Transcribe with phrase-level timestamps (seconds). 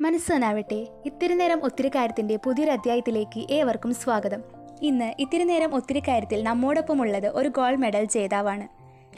[0.00, 4.42] മനസ്സനാവട്ടെ ഇത്തിരി നേരം ഒത്തിരി കാര്യത്തിന്റെ പുതിയൊരു അധ്യായത്തിലേക്ക് ഏവർക്കും സ്വാഗതം.
[4.82, 8.66] ഇന്ന് ഇത്തിരി നേരം ഒത്തിരി കാര്യത്തിൽ നമ്മോടൊപ്പമുള്ളത് ഒരു ഗോൾഡ് മെഡൽ ജേതാവാണ്.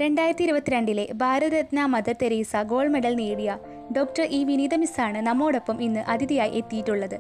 [0.03, 3.59] രണ്ടായിരത്തി ഇരുപത്തിരണ്ടിലെ Bharat Ratna Mother Teresa gold medal നേടിയ
[3.97, 7.19] ഡോക്ടർ ഇ വിനീത മിസ്സാണ് നമ്മോടൊപ്പം ഇന്ന് അതിഥിയായി എത്തിയിട്ടുള്ളത്.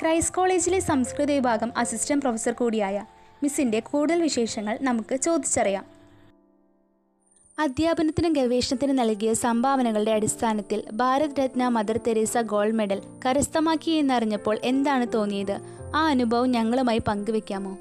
[0.00, 3.06] ക്രൈസ്റ്റ് കോളേജിലെ സംസ്കൃത വിഭാഗം അസിസ്റ്റന്റ് പ്രൊഫസർ കൂടിയായ
[3.42, 6.01] മിസ്സിന്റെ കൂടുതൽ വിശേഷങ്ങൾ നമുക്ക് ചോദിച്ചറിയാം.
[7.62, 15.60] അധ്യാപനത്തിനും ഗവേഷണത്തിനും നൽകിയ സംഭാവനകളുടെ അടിസ്ഥാനത്തിൽ Bharat Ratna Mother Teresa gold medal കരസ്ഥമാക്കി എന്നറിഞ്ഞപ്പോൾ എന്താണ് തോന്നിയത്?
[15.96, 17.72] ആ അനുഭവം ഞങ്ങളുമായി പങ്കുവെക്കാമോ?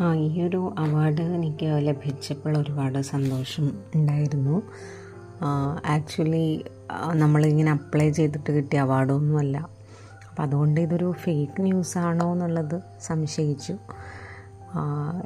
[0.00, 0.40] ആ ഈ
[0.78, 4.62] അവാർഡ് എനിക്ക് ലഭിച്ചപ്പോൾ ഒരുപാട് സന്തോഷം ഉണ്ടായിരുന്നു.
[5.86, 6.64] ആക്ച്വലി
[7.12, 9.56] നമ്മളിങ്ങനെ അപ്ലൈ ചെയ്തിട്ട് കിട്ടിയ അവാർഡൊന്നുമല്ല
[10.28, 13.74] അപ്പം അതുകൊണ്ട് ഇതൊരു ഫേക്ക് ന്യൂസ് ആണോ എന്നുള്ളത് സംശയിച്ചു.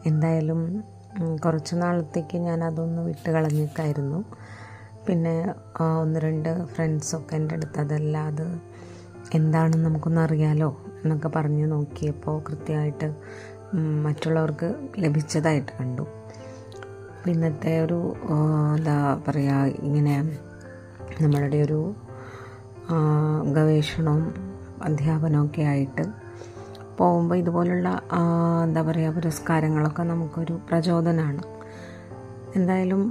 [0.04, 0.60] എന്തായാലും
[1.44, 4.24] കുറച്ച് നാളത്തേക്ക് ഞാൻ അതൊന്ന് വിട്ട് കളഞ്ഞിട്ടായിരുന്നു
[5.06, 5.34] പിന്നെ
[6.00, 8.46] ഒന്ന് രണ്ട് ഫ്രണ്ട്സൊക്കെ എന്റെ അടുത്ത് അതല്ല അത്
[9.34, 10.70] എന്താണെന്ന് നമുക്കൊന്ന് അറിയാലോ
[11.04, 13.08] എന്നൊക്കെ പറഞ്ഞ് നോക്കിയപ്പോൾ കൃത്യമായിട്ട്
[14.02, 16.04] മറ്റുള്ളവർക്ക് ലഭിച്ചതായിട്ട് കണ്ടു.
[17.16, 17.98] അപ്പോൾ ഇന്നത്തെ ഒരു
[18.76, 20.14] എന്താ പറയുക ഇങ്ങനെ
[21.20, 21.80] നമ്മളുടെ ഒരു
[23.52, 24.22] ഗവേഷണവും
[24.82, 26.04] അധ്യാപനമൊക്കെ ആയിട്ട്
[27.00, 27.88] പോകുമ്പോൾ ഇതുപോലുള്ള
[28.64, 31.42] എന്താ പറയുക പുരസ്കാരങ്ങളൊക്കെ നമുക്കൊരു പ്രചോദനമാണ്
[32.56, 33.02] എന്തായാലും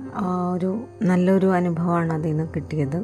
[0.54, 0.70] ഒരു
[1.02, 3.00] നല്ലൊരു അനുഭവമാണ് അതിൽ നിന്ന് കിട്ടിയത്.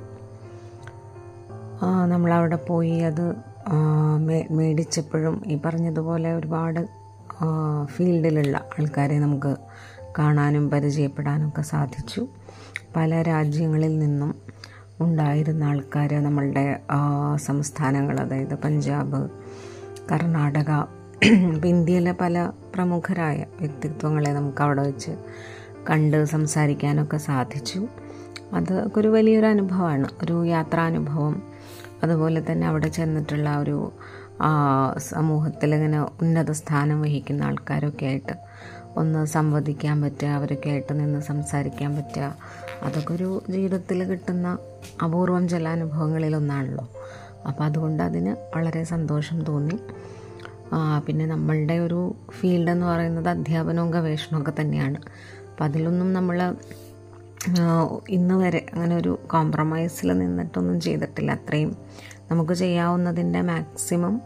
[2.06, 3.26] നമ്മളവിടെ പോയി അത്
[4.52, 6.82] മേടിച്ചപ്പോഴും ഈ പറഞ്ഞതുപോലെ ഒരുപാട്
[7.86, 9.56] ഫീൽഡിലുള്ള ആൾക്കാരെ നമുക്ക്
[10.20, 12.22] കാണാനും പരിചയപ്പെടാനും ഒക്കെ സാധിച്ചു.
[12.96, 14.32] പല രാജ്യങ്ങളിൽ നിന്നും
[15.02, 16.66] ഉണ്ടായിരുന്ന ആൾക്കാർ നമ്മളുടെ
[17.36, 19.22] സംസ്ഥാനങ്ങൾ അതായത് പഞ്ചാബ്
[20.12, 20.72] കർണാടക
[21.66, 25.12] ഇന്ത്യയിലെ പല പ്രമുഖരായ വ്യക്തിത്വങ്ങളെ നമുക്ക് അവിടെ വെച്ച്
[25.90, 27.88] കണ്ട് സംസാരിക്കാനൊക്കെ സാധിച്ചു.
[28.54, 30.08] അതൊക്കെ ഒരു വലിയൊരു അനുഭവമാണ്.
[30.24, 31.44] ഒരു യാത്രാനുഭവം.
[32.04, 33.92] അതുപോലെ തന്നെ അവിടെ ചെന്നിട്ടുള്ള ഒരു
[34.98, 38.34] സമൂഹത്തിൽ ഇങ്ങനെ ഉന്നത സ്ഥാനം വഹിക്കുന്ന ആൾക്കാരൊക്കെ ആയിട്ട്
[38.98, 42.36] ഒന്ന് സംവദിക്കാൻ പറ്റുക അവരൊക്കെ ആയിട്ട് നിന്ന് സംസാരിക്കാൻ പറ്റുക.
[42.84, 44.58] അതൊക്കെ ഒരു ജീവിതത്തിൽ കിട്ടുന്ന
[45.04, 46.90] അപൂർവം ചില അനുഭവങ്ങളിലൊന്നാണല്ലോ
[47.48, 49.78] അപ്പോൾ അതുകൊണ്ട് അതിന് വളരെ സന്തോഷം തോന്നി.
[51.06, 54.98] പിന്നെ നമ്മളുടെ ഒരു ഫീൽഡ് എന്ന് പറയുന്നത് അധ്യാപനവും ഗവേഷണവും ഒക്കെ തന്നെയാണ്.
[55.52, 56.56] അപ്പം അതിലൊന്നും നമ്മൾ
[58.10, 61.32] ഇന്ന് വരെ അങ്ങനെ ഒരു കോംപ്രമൈസിൽ നിന്നിട്ടൊന്നും ചെയ്തിട്ടില്ല.
[61.32, 61.76] അത്രയും
[62.32, 64.22] നമുക്ക് ചെയ്യാവുന്നതിന്റെ മാക്സിമം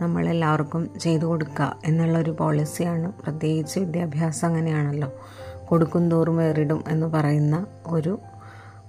[0.00, 5.10] നമ്മളെല്ലാവർക്കും ചെയ്തു കൊടുക്കുക എന്നുള്ളൊരു പോളിസിയാണ് പ്രത്യേകിച്ച് വിദ്യാഭ്യാസം അങ്ങനെയാണല്ലോ.
[5.68, 8.18] കൊടുക്കും തോറും വേറിടും എന്ന് പറയുന്ന ഒരു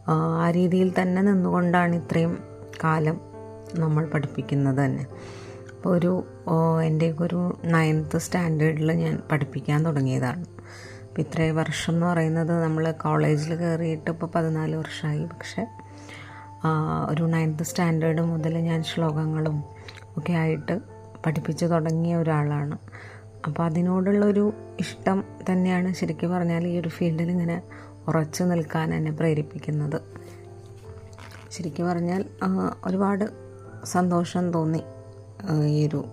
[0.09, 2.33] ആ രീതിയിൽ തന്നെ നിന്നുകൊണ്ടാണ് ഇത്രയും
[2.83, 3.32] കാലം
[3.79, 5.05] നമ്മൾ പഠിപ്പിക്കുന്നത് തന്നെ.
[5.71, 6.25] അപ്പോൾ ഒരു
[6.83, 10.45] എന്റെ ഒരു നയൻത്ത് സ്റ്റാൻഡേർഡിൽ ഞാൻ പഠിപ്പിക്കാൻ തുടങ്ങിയതാണ്.
[11.03, 15.67] അപ്പോൾ ഇത്രയും വർഷം എന്ന് പറയുന്നത് നമ്മൾ കോളേജിൽ കയറിയിട്ട് ഇപ്പോൾ പതിനാല് വർഷമായി പക്ഷേ
[17.09, 19.63] ഒരു നയൻത്ത് സ്റ്റാൻഡേർഡ് മുതൽ ഞാൻ ശ്ലോകങ്ങളും
[20.17, 20.79] ഒക്കെ ആയിട്ട്
[21.25, 22.77] പഠിപ്പിച്ച് തുടങ്ങിയ ഒരാളാണ്.
[23.47, 27.61] അപ്പോൾ അതിനോടുള്ളൊരു ഇഷ്ടം തന്നെയാണ് ശരിക്കും പറഞ്ഞാൽ ഈ ഒരു ഫീൽഡിൽ ഇങ്ങനെ
[28.07, 30.01] ഉറച്ചു നിൽക്കാൻ എന്നെ പ്രേരിപ്പിക്കുന്നത്.
[31.51, 32.25] ശരിക്കും പറഞ്ഞാൽ
[32.85, 33.42] ഒരുപാട്
[33.85, 34.83] സന്തോഷം തോന്നി.
[35.67, 36.05] ഈ ഒരു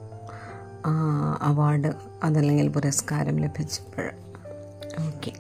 [1.41, 1.93] അവാർഡ്
[2.25, 4.07] അതല്ലെങ്കിൽ പുരസ്കാരം ലഭിച്ചപ്പോൾ.
[5.07, 5.33] ഓക്കെ.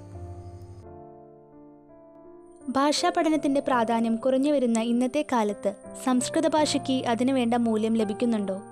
[2.68, 5.74] ഭാഷാ പഠനത്തിന്റെ പ്രാധാന്യം കുറഞ്ഞു വരുന്ന ഇന്നത്തെ കാലത്ത്
[6.04, 8.62] സംസ്കൃത ഭാഷയ്ക്ക് അതിനുവേണ്ട മൂല്യം ലഭിക്കുന്നുണ്ടോ?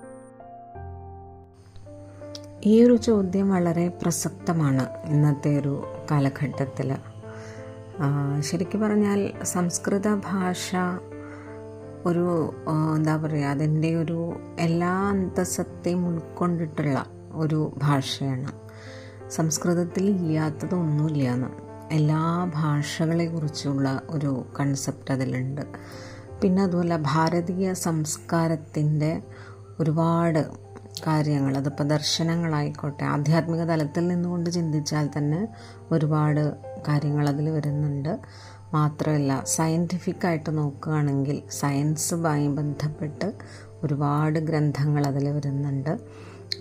[2.64, 6.96] ഈ ഒരു ചോദ്യം വളരെ പ്രസക്തമാണ് ഇന്നത്തെ ഒരു കാലഘട്ടത്തിൽ
[8.40, 10.76] ശരിക്കും പറഞ്ഞാൽ സംസ്കൃത ഭാഷ
[12.08, 12.24] ഒരു
[12.96, 14.19] എന്താ പറയുക അതിന്റെ ഒരു
[14.58, 16.98] എല്ലാ അന്തസ്സത്തെയും ഉൾക്കൊണ്ടിട്ടുള്ള
[17.32, 18.52] ഒരു ഭാഷയാണ്.
[19.30, 21.50] സംസ്കൃതത്തിൽ ഇല്ലാത്തതൊന്നുമില്ല എന്ന്
[21.94, 22.22] എല്ലാ
[22.54, 24.30] ഭാഷകളെക്കുറിച്ചുള്ള ഒരു
[24.60, 25.62] കൺസെപ്റ്റ് അതിലുണ്ട്.
[26.42, 29.12] പിന്നെ അതുപോലെ ഭാരതീയ സംസ്കാരത്തിന്റെ
[29.80, 30.42] ഒരുപാട്
[31.06, 35.48] കാര്യങ്ങൾ അതിപ്പോൾ ദർശനങ്ങളായിക്കോട്ടെ ആധ്യാത്മിക തലത്തിൽ നിന്നുകൊണ്ട് ചിന്തിച്ചാൽ തന്നെ
[35.92, 36.44] ഒരുപാട്
[36.88, 38.12] കാര്യങ്ങൾ അതിൽ വരുന്നുണ്ട്.
[38.73, 43.32] മാത്രമല്ല സയന്റിഫിക് ആയിട്ട് നോക്കുകയാണെങ്കിൽ സയൻസുമായി ബന്ധപ്പെട്ട്
[43.82, 45.99] ഒരുപാട് ഗ്രന്ഥങ്ങൾ അതിൽ വരുന്നുണ്ട്.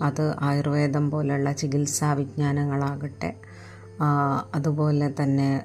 [0.02, 3.34] അത് ആയുർവേദം പോലെയുള്ള ചികിത്സാ വിജ്ഞാനങ്ങളാകട്ടെ
[4.54, 5.64] അതുപോലെ തന്നെ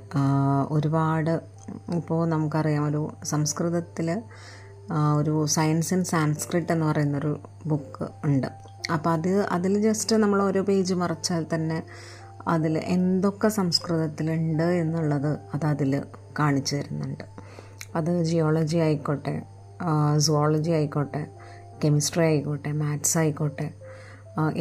[0.71, 1.41] ഒരുപാട്
[1.95, 4.21] ഇപ്പോൾ നമുക്കറിയാം ഒരു സംസ്കൃതത്തിൽ
[5.17, 8.47] ഒരു സയൻസ് ഇൻ സാൻസ്ക്രിറ്റ് എന്ന് പറയുന്നൊരു ബുക്ക് ഉണ്ട്.
[8.93, 11.83] അപ്പോൾ അത് അതിൽ ജസ്റ്റ് നമ്മൾ ഓരോ പേജ് മറിച്ചാൽ തന്നെ
[12.47, 16.03] അതിൽ എന്തൊക്കെ സംസ്കൃതത്തിലുണ്ട് എന്നുള്ളത് അത് അതിൽ
[16.39, 17.25] കാണിച്ചു തരുന്നുണ്ട്.
[17.97, 19.33] അത് ജിയോളജി ആയിക്കോട്ടെ
[20.25, 21.21] സുവോളജി ആയിക്കോട്ടെ
[21.83, 23.67] കെമിസ്ട്രി ആയിക്കോട്ടെ മാത്സ് ആയിക്കോട്ടെ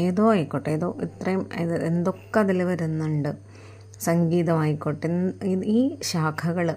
[0.07, 1.43] ഏതോ ആയിക്കോട്ടെ ഏതോ ഇത്രയും
[1.91, 3.31] എന്തൊക്കെ അതിൽ വരുന്നുണ്ട്.
[4.09, 5.09] സംഗീതമായിക്കോട്ടെ
[5.77, 5.81] ഈ
[6.11, 6.69] ശാഖകൾ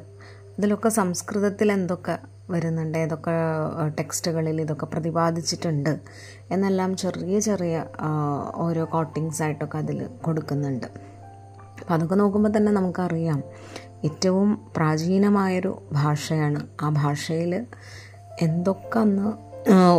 [0.57, 2.15] ഇതിലൊക്കെ സംസ്കൃതത്തിൽ എന്തൊക്കെ
[2.53, 3.33] വരുന്നുണ്ട് ഏതൊക്കെ
[3.99, 5.93] ടെക്സ്റ്റുകളിൽ ഇതൊക്കെ പ്രതിപാദിച്ചിട്ടുണ്ട്
[6.53, 7.75] എന്നെല്ലാം ചെറിയ ചെറിയ
[8.65, 10.87] ഓരോ കോട്ടിങ്സ് ആയിട്ടൊക്കെ അതിൽ കൊടുക്കുന്നുണ്ട്.
[11.79, 13.39] അപ്പം അതൊക്കെ നോക്കുമ്പോൾ തന്നെ നമുക്കറിയാം.
[14.05, 16.59] ഏറ്റവും പ്രാചീനമായൊരു ഭാഷയാണ്.
[16.81, 17.53] ആ ഭാഷയിൽ
[18.41, 19.27] എന്തൊക്കെ അന്ന്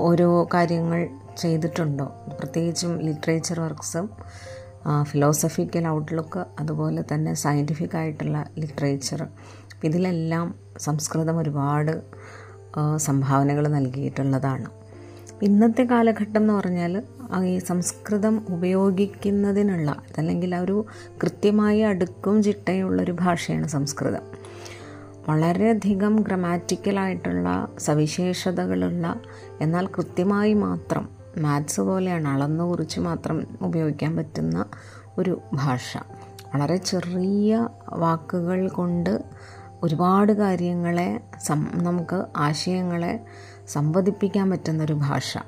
[0.09, 1.01] ഓരോ കാര്യങ്ങൾ
[1.39, 2.07] ചെയ്തിട്ടുണ്ടോ?
[2.39, 4.07] പ്രത്യേകിച്ചും ലിറ്ററേച്ചർ വർക്ക്സും
[5.03, 9.27] ഫിലോസഫിക്കൽ ഔട്ട്ലുക്ക് അതുപോലെ തന്നെ സയന്റിഫിക് ആയിട്ടുള്ള ലിറ്ററേച്ചർ.
[9.85, 10.47] ഇതിലെല്ലാം
[10.79, 11.95] സംസ്കൃതം ഒരുപാട്
[12.97, 14.69] സംഭാവനകൾ നൽകിയിട്ടുള്ളതാണ്.
[15.43, 17.03] ഇന്നത്തെ കാലഘട്ടം എന്ന് പറഞ്ഞാൽ
[17.45, 20.87] ഈ സംസ്കൃതം ഉപയോഗിക്കുന്നതിനുള്ള അതല്ലെങ്കിൽ ആ ഒരു
[21.23, 24.21] കൃത്യമായ അടുക്കും ചിട്ടയുള്ളൊരു ഭാഷയാണ് സംസ്കൃതം.
[25.29, 29.21] വളരെയധികം ഗ്രമാറ്റിക്കലായിട്ടുള്ള സവിശേഷതകളുള്ള
[29.61, 31.09] എന്നാൽ കൃത്യമായി മാത്രം
[31.39, 34.65] മാത്സ് പോലെയാണ് അളന്നു കുറിച്ച് മാത്രം ഉപയോഗിക്കാൻ പറ്റുന്ന
[35.19, 35.97] ഒരു ഭാഷ.
[36.55, 39.25] വളരെ ചെറിയ വാക്കുകൾ കൊണ്ട്
[39.83, 41.21] ഒരുപാട് കാര്യങ്ങളെ
[41.75, 43.21] നമുക്ക് ആശയങ്ങളെ
[43.69, 45.39] സംവദിപ്പിക്കാൻ പറ്റുന്നൊരു ഭാഷ.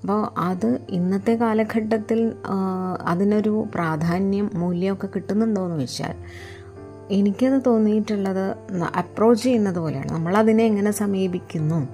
[0.00, 2.32] അപ്പോൾ അത് ഇന്നത്തെ കാലഘട്ടത്തിൽ
[3.06, 6.14] അതിനൊരു പ്രാധാന്യം മൂല്യമൊക്കെ കിട്ടുന്നുണ്ടോ എന്ന് വെച്ചാൽ
[7.10, 8.56] എനിക്കത് തോന്നിയിട്ടുള്ളത്
[8.98, 10.12] അപ്രോച്ച് ചെയ്യുന്നത് പോലെയാണ്.
[10.12, 11.88] നമ്മളതിനെ എങ്ങനെ സമീപിക്കുന്നു?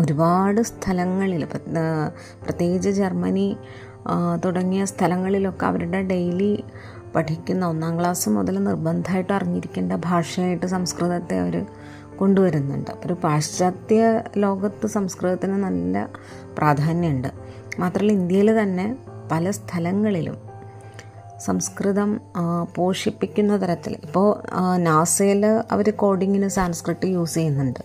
[0.00, 2.12] ഒരുപാട് സ്ഥലങ്ങളിൽ പ്ര-
[2.44, 3.56] പ്രത്യേകിച്ച് ജർമ്മനി
[4.44, 6.64] തുടങ്ങിയ സ്ഥലങ്ങളിലൊക്കെ അവരുടെ ഡെയിലി
[7.14, 11.66] പഠിക്കുന്ന ഒന്നാം ക്ലാസ് മുതൽ നിർബന്ധമായിട്ട് അറിഞ്ഞിരിക്കേണ്ട ഭാഷയായിട്ട് സംസ്കൃതത്തെ അവർ
[12.18, 12.90] കൊണ്ടുവരുന്നുണ്ട്.
[13.06, 14.00] ഒരു പാശ്ചാത്യ
[14.36, 16.08] ലോകത്ത് സംസ്കൃതത്തിന് നല്ല
[16.58, 17.30] പ്രാധാന്യമുണ്ട്.
[17.78, 18.86] മാത്രമല്ല ഇന്ത്യയിൽ തന്നെ
[19.32, 20.36] പല സ്ഥലങ്ങളിലും
[21.44, 22.10] സംസ്കൃതം
[22.74, 23.96] പോഷിപ്പിക്കുന്ന തരത്തിൽ.
[24.04, 24.28] ഇപ്പോൾ
[24.76, 27.82] നാസയിൽ അവർ കോഡിങ്ങിന് സാൻസ്ക്രിറ്റ് യൂസ് ചെയ്യുന്നുണ്ട്.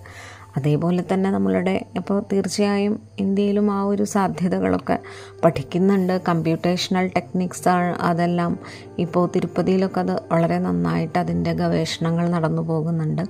[0.57, 4.97] അതേപോലെ തന്നെ നമ്മളുടെ ഇപ്പോൾ തീർച്ചയായും ഇന്ത്യയിലും ആ ഒരു സാധ്യതകളൊക്കെ
[5.43, 6.21] പഠിക്കുന്നുണ്ട്.
[6.29, 7.69] കമ്പ്യൂട്ടേഷണൽ ടെക്നിക്സ്
[8.09, 8.59] അതെല്ലാം
[8.99, 13.23] ഇപ്പോൾ തിരുപ്പതിയിലൊക്കെ അത് വളരെ നന്നായിട്ട് അതിന്റെ ഗവേഷണങ്ങൾ നടന്നു പോകുന്നുണ്ട്.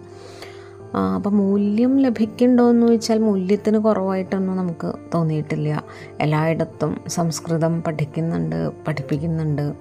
[1.16, 5.84] അപ്പം മൂല്യം ലഭിക്കുന്നുണ്ടോ എന്ന് ചോദിച്ചാൽ മൂല്യത്തിന് കുറവായിട്ടൊന്നും നമുക്ക് തോന്നിയിട്ടില്ല.
[6.22, 9.76] എല്ലായിടത്തും സംസ്കൃതം പഠിക്കുന്നുണ്ട് പഠിപ്പിക്കുന്നുണ്ട്.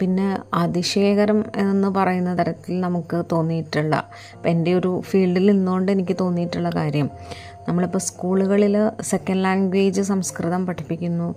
[0.00, 4.10] പിന്നെ അതിശയകരം എന്ന് പറയുന്ന തരത്തിൽ നമുക്ക് തോന്നിയിട്ടുള്ള
[4.46, 7.10] എന്റെ ഒരു ഫീൽഡിൽ നിന്നുകൊണ്ട് എനിക്ക് തോന്നിയിട്ടുള്ള കാര്യം
[7.68, 11.34] നമ്മളിപ്പോൾ സ്കൂളുകളിൽ സെക്കൻഡ് ലാംഗ്വേജ് സംസ്കൃതം പഠിപ്പിക്കുന്നു.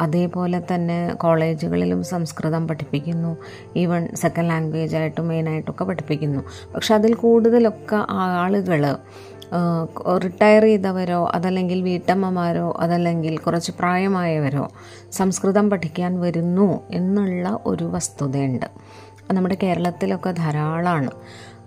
[0.00, 3.36] അതേപോലെ തന്നെ കോളേജുകളിലും സംസ്കൃതം പഠിപ്പിക്കുന്നു.
[3.76, 6.40] ഈവൺ സെക്കൻഡ് ലാംഗ്വേജ് ആയിട്ടും മെയിനായിട്ടൊക്കെ പഠിപ്പിക്കുന്നു.
[6.74, 8.96] പക്ഷെ അതിൽ കൂടുതലൊക്കെ ആളുകൾ
[10.24, 14.64] റിട്ടയർ ചെയ്തവരോ അതല്ലെങ്കിൽ വീട്ടമ്മമാരോ അതല്ലെങ്കിൽ കുറച്ച് പ്രായമായവരോ
[15.12, 18.66] സംസ്കൃതം പഠിക്കാൻ വരുന്നു എന്നുള്ള ഒരു വസ്തുതയുണ്ട്.
[19.32, 21.10] നമ്മുടെ കേരളത്തിലൊക്കെ ധാരാളമാണ്.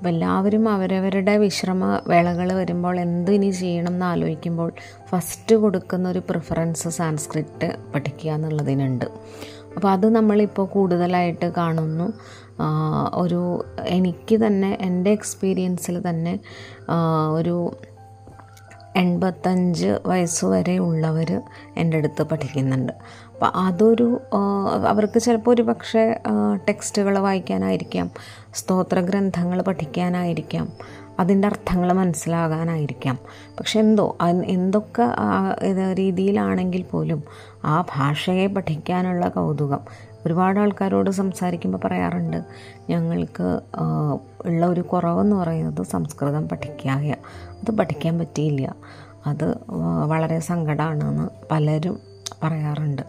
[0.03, 4.71] അപ്പോൾ എല്ലാവരും അവരവരുടെ വിശ്രമ വേളകൾ വരുമ്പോൾ എന്ത് ഇനി ചെയ്യണം എന്ന് ആലോചിക്കുമ്പോൾ
[5.09, 9.05] ഫസ്റ്റ് കൊടുക്കുന്ന ഒരു പ്രിഫറൻസ് സാൻസ്ക്രിറ്റ് പഠിക്കുക എന്നുള്ളതിനുണ്ട്.
[9.75, 12.07] അപ്പോൾ അത് നമ്മളിപ്പോൾ കൂടുതലായിട്ട് കാണുന്നു.
[13.13, 13.41] ഒരു
[13.97, 16.39] എനിക്ക് തന്നെ എന്റെ എക്സ്പീരിയൻസിൽ തന്നെ
[17.31, 17.71] ഒരു
[18.95, 21.41] എൺപത്തഞ്ച് വയസ്സ് വരെ ഉള്ളവർ
[21.77, 22.93] എന്റെ അടുത്ത് പഠിക്കുന്നുണ്ട്.
[23.33, 24.21] അപ്പോൾ അതൊരു
[24.87, 26.03] അവർക്ക് ചിലപ്പോൾ ഒരു പക്ഷേ
[26.67, 28.11] ടെക്സ്റ്റുകൾ വായിക്കാനായിരിക്കാം
[28.53, 30.67] സ്തോത്ര ഗ്രന്ഥങ്ങൾ പഠിക്കാനായിരിക്കാം
[31.19, 33.17] അതിന്റെ അർത്ഥങ്ങൾ മനസ്സിലാകാനായിരിക്കാം.
[33.59, 35.05] പക്ഷെ എന്തോ എന്തൊക്കെ
[35.93, 37.23] രീതിയിലാണെങ്കിൽ പോലും
[37.65, 39.81] ആ ഭാഷയെ പഠിക്കാനുള്ള കൗതുകം.
[40.25, 42.39] ഒരുപാട് ആൾക്കാരോട് സംസാരിക്കുമ്പോൾ പറയാറുണ്ട്
[42.89, 43.47] ഞങ്ങൾക്ക്
[44.45, 47.09] ഉള്ള ഒരു കുറവെന്ന് പറയുന്നത് സംസ്കൃതം പഠിക്കായ
[47.61, 48.75] അത് പഠിക്കാൻ പറ്റിയില്ല.
[49.27, 49.47] അത്
[50.05, 51.99] വളരെ സങ്കടമാണെന്ന് പലരും
[52.43, 53.01] പറയാറുണ്ട്.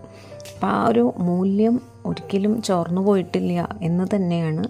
[0.65, 4.63] അപ്പം ആ ഒരു മൂല്യം ഒരിക്കലും ചോർന്നു പോയിട്ടില്ല എന്ന് തന്നെയാണ്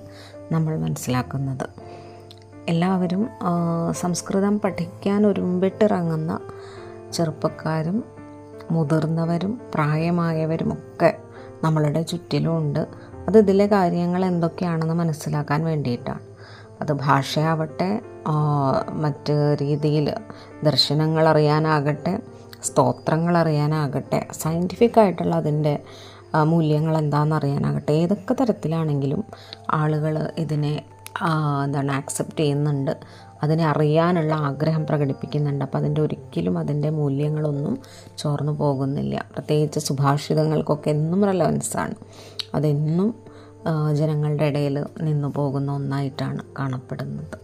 [0.52, 1.66] നമ്മൾ മനസ്സിലാക്കുന്നത്.
[2.68, 3.28] എല്ലാവരും
[3.92, 6.40] സംസ്കൃതം പഠിക്കാൻ ഒരുമ്പിട്ടിറങ്ങുന്ന
[7.12, 8.04] ചെറുപ്പക്കാരും
[8.70, 11.18] മുതിർന്നവരും പ്രായമായവരും ഒക്കെ
[11.64, 12.82] നമ്മളുടെ ചുറ്റിലുമുണ്ട്
[13.26, 16.24] അത് ഇതിലെ കാര്യങ്ങൾ എന്തൊക്കെയാണെന്ന് മനസ്സിലാക്കാൻ വേണ്ടിയിട്ടാണ്.
[16.80, 17.90] അത് ഭാഷയാവട്ടെ
[19.04, 20.14] മറ്റ് രീതിയിൽ
[20.64, 22.16] ദർശനങ്ങൾ അറിയാനാകട്ടെ
[22.68, 25.74] സ്തോത്രങ്ങൾ അറിയാനാകട്ടെ സയന്റിഫിക് ആയിട്ടുള്ള അതിന്റെ
[26.52, 29.22] മൂല്യങ്ങൾ എന്താണെന്ന് അറിയാനാകട്ടെ ഏതൊക്കെ തരത്തിലാണെങ്കിലും
[29.70, 30.74] ആളുകൾ ഇതിനെ
[31.64, 32.92] എന്താണ് ആക്സെപ്റ്റ് ചെയ്യുന്നുണ്ട്.
[33.42, 35.62] അതിനെ അറിയാനുള്ള ആഗ്രഹം പ്രകടിപ്പിക്കുന്നുണ്ട്.
[35.64, 37.74] അപ്പോൾ അതിന്റെ ഒരിക്കലും അതിന്റെ മൂല്യങ്ങളൊന്നും
[38.18, 39.24] ചോർന്നു പോകുന്നില്ല.
[39.34, 41.96] പ്രത്യേകിച്ച് സുഭാഷിതങ്ങൾക്കൊക്കെ എന്നും റെലവൻസാണ്
[42.54, 43.10] അതെന്നും
[43.92, 47.36] ജനങ്ങളുടെ ഇടയിൽ നിന്നു പോകുന്ന ഒന്നായിട്ടാണ് കാണപ്പെടുന്നത്.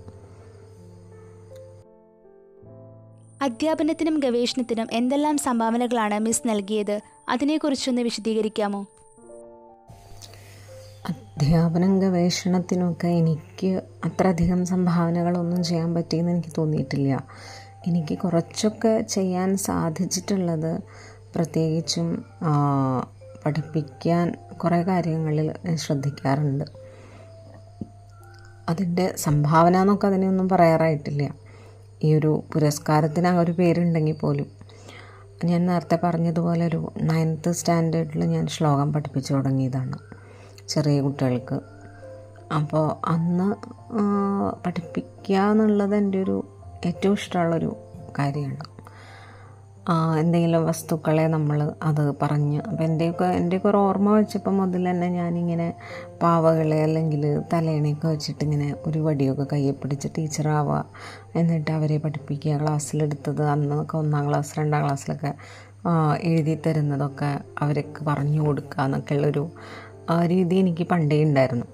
[3.42, 7.00] അധ്യാപനത്തിനും ഗവേഷണത്തിനും എന്തെല്ലാം സംഭാവനകളാണ് മിസ് നൽകിയത്?
[7.28, 8.80] അതിനെക്കുറിച്ചൊന്ന് വിശദീകരിക്കാമോ?
[11.09, 13.70] അധ്യാപനം ഗവേഷണത്തിനൊക്കെ എനിക്ക്
[14.04, 17.25] അത്രയധികം സംഭാവനകളൊന്നും ചെയ്യാൻ പറ്റിയെന്ന് എനിക്ക് തോന്നിയിട്ടില്ല.
[17.87, 20.80] എനിക്ക് കുറച്ചൊക്കെ ചെയ്യാൻ സാധിച്ചിട്ടുള്ളത്
[21.35, 22.25] പ്രത്യേകിച്ചും
[23.47, 26.64] പഠിപ്പിക്കാൻ കുറേ കാര്യങ്ങളിൽ ശ്രദ്ധിക്കാറുണ്ട്.
[28.68, 31.50] അതിന്റെ സംഭാവന എന്നൊക്കെ അതിനെയൊന്നും പറയാറായിട്ടില്ല.
[32.04, 34.47] ഈ ഒരു പുരസ്കാരത്തിന് ആ ഒരു പേരുണ്ടെങ്കിൽ പോലും.
[35.45, 39.99] ഞാൻ നേരത്തെ പറഞ്ഞതുപോലെ ഒരു നയൻത്ത് സ്റ്റാൻഡേർഡിൽ ഞാൻ ശ്ലോകം പഠിപ്പിച്ചു തുടങ്ങിയതാണ്
[40.69, 41.61] ചെറിയ കുട്ടികൾക്ക്.
[42.54, 43.49] അപ്പോൾ അന്ന്
[44.66, 46.37] പഠിപ്പിക്കുക എന്നുള്ളത് എന്റെ ഒരു
[46.87, 47.76] ഏറ്റവും ഇഷ്ടമുള്ളൊരു
[48.19, 48.79] കാര്യമാണ്.
[50.20, 52.59] എന്തെങ്കിലും വസ്തുക്കളെ നമ്മൾ അത് പറഞ്ഞ്.
[52.68, 55.75] അപ്പോൾ എന്റെയൊക്കെ എന്റെയൊക്കെ ഒരു ഓർമ്മ വെച്ചപ്പോൾ മുതൽ തന്നെ ഞാനിങ്ങനെ
[56.23, 60.85] പാവകളെ അല്ലെങ്കിൽ തലേണയൊക്കെ വെച്ചിട്ട് ഇങ്ങനെ ഒരു വടിയൊക്കെ കയ്യിൽ പിടിച്ച് ടീച്ചറാവുക
[61.37, 65.32] എന്നിട്ട് അവരെ പഠിപ്പിക്കുക ക്ലാസ്സിലെടുത്തത് അന്നൊക്കെ ഒന്നാം ക്ലാസ് രണ്ടാം ക്ലാസ്സിലൊക്കെ
[66.23, 69.44] എഴുതി തരുന്നതൊക്കെ അവർക്ക് പറഞ്ഞു കൊടുക്കുക എന്നൊക്കെയുള്ളൊരു
[70.26, 71.66] രീതി എനിക്ക് പണ്ടേ ഉണ്ടായിരുന്നു.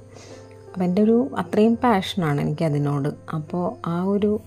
[0.72, 4.40] അപ്പോൾ എന്റെ ഒരു അത്രയും പാഷനാണ് എനിക്കതിനോട് അപ്പോൾ ആ ഒരു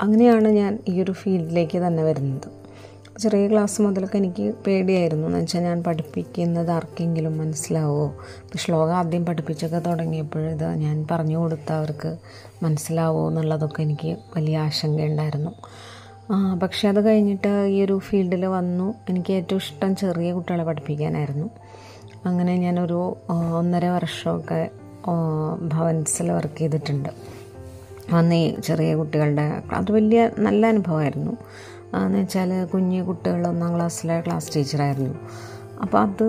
[0.00, 2.61] അങ്ങനെയാണ് ഞാൻ ഈ ഒരു ഫീൽഡിലേക്ക് തന്നെ വരുന്നത്.
[3.18, 5.26] ചെറിയ ക്ലാസ് മുതലൊക്കെ എനിക്ക് പേടിയായിരുന്നു.
[5.26, 8.06] എന്ന് വെച്ചാൽ ഞാൻ പഠിപ്പിക്കുന്നത് ആർക്കെങ്കിലും മനസ്സിലാവുമോ
[8.56, 12.16] ശ്ലോകം ആദ്യം പഠിപ്പിച്ചൊക്കെ തുടങ്ങിയപ്പോൾ ഇത് ഞാൻ പറഞ്ഞു കൊടുത്ത അവർക്ക്
[12.62, 15.50] മനസ്സിലാവുമോ എന്നുള്ളതൊക്കെ എനിക്ക് വലിയ ആശങ്കയുണ്ടായിരുന്നു.
[16.62, 18.94] പക്ഷേ അത് കഴിഞ്ഞിട്ട് ഈ ഒരു ഫീൽഡിൽ വന്നു.
[19.08, 21.50] എനിക്ക് ഏറ്റവും ഇഷ്ടം ചെറിയ കുട്ടികളെ പഠിപ്പിക്കാനായിരുന്നു.
[22.26, 23.16] അങ്ങനെ ഞാനൊരു
[23.58, 24.70] ഒന്നര വർഷമൊക്കെ
[25.62, 27.08] ഭവൻസിൽ വർക്ക് ചെയ്തിട്ടുണ്ട്.
[28.12, 31.36] വന്ന് ചെറിയ കുട്ടികളുടെ അത് വലിയ നല്ല അനുഭവമായിരുന്നു.
[31.96, 35.14] എന്ന് വെച്ചാൽ കുഞ്ഞു കുട്ടികൾ ഒന്നാം ക്ലാസ്സിലെ ക്ലാസ് ടീച്ചറായിരുന്നു
[35.82, 36.24] അപ്പോൾ അത്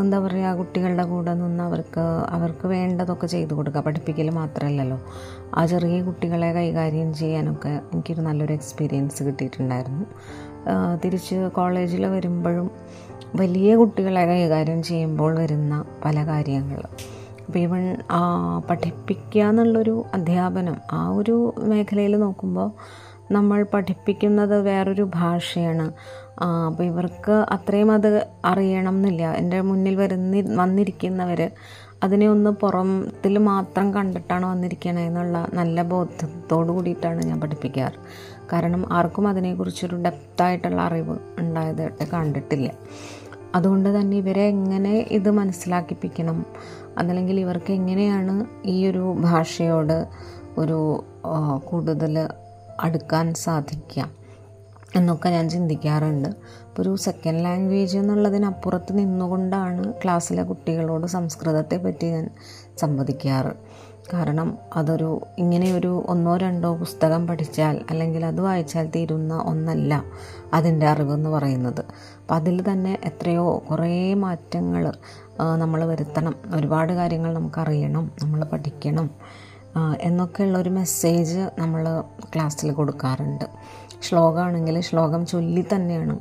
[0.00, 3.80] എന്താ പറയുക കുട്ടികളുടെ കൂടെ നിന്ന് അവർക്ക് അവർക്ക് വേണ്ടതൊക്കെ ചെയ്തു കൊടുക്കുക.
[3.80, 4.98] പഠിപ്പിക്കൽ മാത്രമല്ലല്ലോ
[5.54, 10.04] ആ ചെറിയ കുട്ടികളെ കൈകാര്യം ചെയ്യാനൊക്കെ എനിക്കൊരു നല്ലൊരു എക്സ്പീരിയൻസ് കിട്ടിയിട്ടുണ്ടായിരുന്നു.
[11.04, 12.70] തിരിച്ച് കോളേജിൽ വരുമ്പോഴും
[13.34, 16.80] വലിയ കുട്ടികളെ കൈകാര്യം ചെയ്യുമ്പോൾ വരുന്ന പല കാര്യങ്ങൾ.
[17.46, 18.20] അപ്പോൾ ഇവൺ ആ,
[18.70, 22.68] പഠിപ്പിക്കുക എന്നുള്ളൊരു അധ്യാപനം ആ ഒരു മേഖലയിൽ നോക്കുമ്പോൾ
[23.32, 25.92] നമ്മൾ പഠിപ്പിക്കുന്നത് വേറൊരു ഭാഷയാണ്.
[26.40, 31.50] അപ്പോൾ ഇവർക്ക് അത്രയും അത് അറിയണം എന്നില്ല എന്റെ മുന്നിൽ വരുന്ന വന്നിരിക്കുന്നവർ
[32.02, 37.98] അതിനെ ഒന്ന് പുറത്തിൽ മാത്രം കണ്ടിട്ടാണ് വന്നിരിക്കണേ എന്നുള്ള നല്ല ബോധത്തോടു കൂടിയിട്ടാണ് ഞാൻ പഠിപ്പിക്കാറ്.
[38.52, 42.70] കാരണം ആർക്കും അതിനെക്കുറിച്ചൊരു ഡെപ്തായിട്ടുള്ള അറിവ് ഉണ്ടായതായിട്ട് കണ്ടിട്ടില്ല.
[43.54, 46.46] അതുകൊണ്ട് തന്നെ ഇവരെ എങ്ങനെ ഇത് മനസ്സിലാക്കിപ്പിക്കണം?
[46.98, 48.34] അതല്ലെങ്കിൽ ഇവർക്ക് എങ്ങനെയാണ്
[48.66, 50.06] ഈ ഒരു ഭാഷയോട്
[50.58, 51.04] ഒരു
[51.64, 52.28] കൂടുതൽ
[52.80, 54.10] അടുക്കാൻ സാധിക്കുക
[54.96, 56.28] എന്നൊക്കെ ഞാൻ ചിന്തിക്കാറുണ്ട്.
[56.28, 62.30] അപ്പോൾ ഒരു സെക്കൻഡ് ലാംഗ്വേജ് എന്നുള്ളതിനപ്പുറത്ത് നിന്നുകൊണ്ടാണ് ക്ലാസ്സിലെ കുട്ടികളോട് സംസ്കൃതത്തെ പറ്റി ഞാൻ
[62.78, 63.52] സംവദിക്കാറ്.
[64.12, 70.04] കാരണം അതൊരു ഇങ്ങനെയൊരു ഒന്നോ രണ്ടോ പുസ്തകം പഠിച്ചാൽ അല്ലെങ്കിൽ അത് വായിച്ചാൽ തീരുന്ന ഒന്നല്ല
[70.52, 71.82] അതിന്റെ അറിവെന്ന് പറയുന്നത്.
[72.20, 74.92] അപ്പം അതിൽ തന്നെ എത്രയോ കുറേ മാറ്റങ്ങൾ
[75.56, 76.34] നമ്മൾ വരുത്തണം.
[76.54, 79.10] ഒരുപാട് കാര്യങ്ങൾ നമുക്കറിയണം നമ്മൾ പഠിക്കണം.
[80.00, 82.02] എന്നൊക്കെയുള്ള ഒരു മെസ്സേജ് നമ്മൾ
[82.34, 83.46] ക്ലാസ്സിൽ കൊടുക്കാറുണ്ട്.
[84.02, 86.18] ശ്ലോകമാണെങ്കിൽ ശ്ലോകം ചൊല്ലി തന്നെയാണ്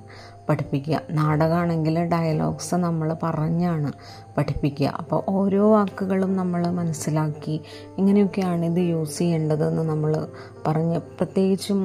[0.50, 1.01] പഠിപ്പിക്കുക.
[1.10, 3.92] നാടകമാണെങ്കിൽ ഡയലോഗ്സ് നമ്മൾ പറഞ്ഞാണ്
[4.38, 4.88] പഠിപ്പിക്കുക.
[5.00, 7.62] അപ്പോൾ ഓരോ വാക്കുകളും നമ്മൾ മനസ്സിലാക്കി
[7.98, 10.27] ഇങ്ങനെയൊക്കെയാണ് ഇത് യൂസ് ചെയ്യേണ്ടതെന്ന് നമ്മൾ
[10.68, 11.82] പറഞ്ഞ് പ്രത്യേകിച്ചും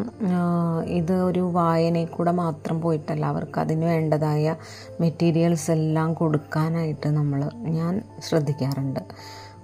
[0.85, 4.57] ഇത് ഒരു വായനയിൽ കൂടെ മാത്രം പോയിട്ടല്ല അവർക്ക് അതിന് വേണ്ടതായ
[5.01, 9.01] മെറ്റീരിയൽസ് എല്ലാം കൊടുക്കാനായിട്ട് നമ്മൾ ഞാൻ ശ്രദ്ധിക്കാറുണ്ട്.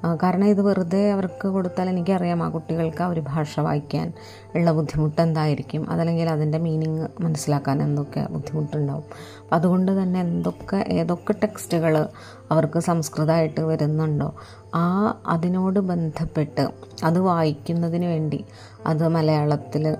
[0.04, 4.12] കാരണം ഇത് വെറുതെ അവർക്ക് കൊടുത്താൽ എനിക്കറിയാം ആ കുട്ടികൾക്ക് ആ ഒരു ഭാഷ വായിക്കാൻ
[4.54, 5.90] ഉള്ള ബുദ്ധിമുട്ട് എന്തായിരിക്കും.
[5.90, 9.04] അതല്ലെങ്കിൽ അതിന്റെ മീനിങ് മനസ്സിലാക്കാൻ എന്തൊക്കെ ബുദ്ധിമുട്ടുണ്ടാവും.
[9.42, 12.08] അപ്പം അതുകൊണ്ട് തന്നെ എന്തൊക്കെ ഏതൊക്കെ ടെക്സ്റ്റുകൾ
[12.50, 14.34] അവർക്ക് സംസ്കൃതമായിട്ട് വരുന്നുണ്ടോ
[14.74, 16.68] ആ അതിനോട് ബന്ധപ്പെട്ട്
[17.04, 18.44] അത് വായിക്കുന്നതിന് വേണ്ടി
[18.86, 19.96] അത് മലയാളത്തിൽ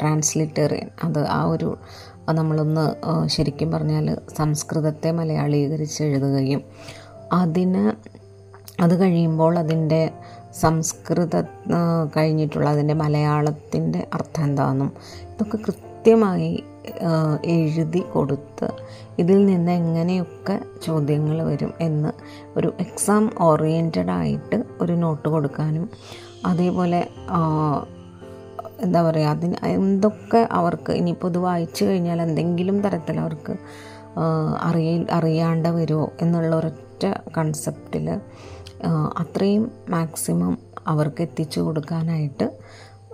[0.00, 1.76] ട്രാൻസ്ലിറ്റേറിയൻ അത് ആ ഒരു
[2.30, 2.94] നമ്മളൊന്ന്
[3.26, 6.62] ശരിക്കും പറഞ്ഞാൽ സംസ്കൃതത്തെ മലയാളീകരിച്ച് എഴുതുകയും
[7.32, 8.13] അതിന്
[8.78, 10.12] അത് കഴിയുമ്പോൾ അതിന്റെ
[10.54, 11.40] സംസ്കൃത
[12.16, 14.90] കഴിഞ്ഞിട്ടുള്ള അതിന്റെ മലയാളത്തിന്റെ അർത്ഥം എന്താണെന്നും
[15.32, 16.64] ഇതൊക്കെ കൃത്യമായി
[17.44, 18.68] എഴുതി കൊടുത്ത്
[19.18, 22.12] ഇതിൽ നിന്ന് എങ്ങനെയൊക്കെ ചോദ്യങ്ങൾ വരും എന്ന്
[22.56, 25.88] ഒരു എക്സാം ഓറിയന്റഡ് ആയിട്ട് ഒരു നോട്ട് കൊടുക്കാനും
[26.46, 27.00] അതേപോലെ
[28.80, 33.54] എന്താ പറയുക അതിന് എന്തൊക്കെ അവർക്ക് ഇനിയിപ്പോൾ ഇത് വായിച്ചു കഴിഞ്ഞാൽ എന്തെങ്കിലും തരത്തിൽ അവർക്ക്
[34.62, 37.04] അറിയ അറിയാണ്ട് വരുമോ എന്നുള്ള ഒരൊറ്റ
[37.38, 38.20] കൺസെപ്റ്റിൽ
[39.18, 42.50] അത്രയും മാക്സിമം അവർക്ക് എത്തിച്ചു കൊടുക്കാനായിട്ട്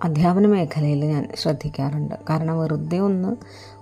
[0.03, 2.15] അധ്യാപന മേഖലയിൽ ഞാൻ ശ്രദ്ധിക്കാറുണ്ട്.
[2.31, 3.37] കാരണം വെറുതെ ഒന്ന്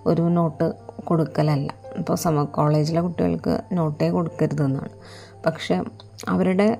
[0.06, 0.72] ഒരു നോട്ട്
[1.04, 1.72] കൊടുക്കലല്ല.
[1.98, 4.90] ഇപ്പോൾ സമ കോളേജിലെ കുട്ടികൾക്ക് നോട്ടേ കൊടുക്കരുതെന്നാണ്.
[5.46, 5.82] പക്ഷെ
[6.28, 6.78] അവരുടെ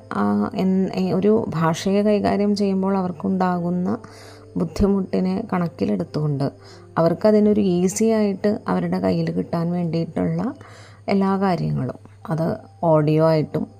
[1.12, 3.98] ഒരു ഭാഷയെ കൈകാര്യം ചെയ്യുമ്പോൾ അവർക്കുണ്ടാകുന്ന
[4.56, 6.52] ബുദ്ധിമുട്ടിനെ കണക്കിലെടുത്തുകൊണ്ട്
[6.98, 10.54] അവർക്കതിനൊരു ഈസി ആയിട്ട് അവരുടെ കയ്യിൽ കിട്ടാൻ വേണ്ടിയിട്ടുള്ള
[11.08, 11.98] എല്ലാ കാര്യങ്ങളും.
[12.30, 13.77] അത് ഓഡിയോ ആയിട്ടും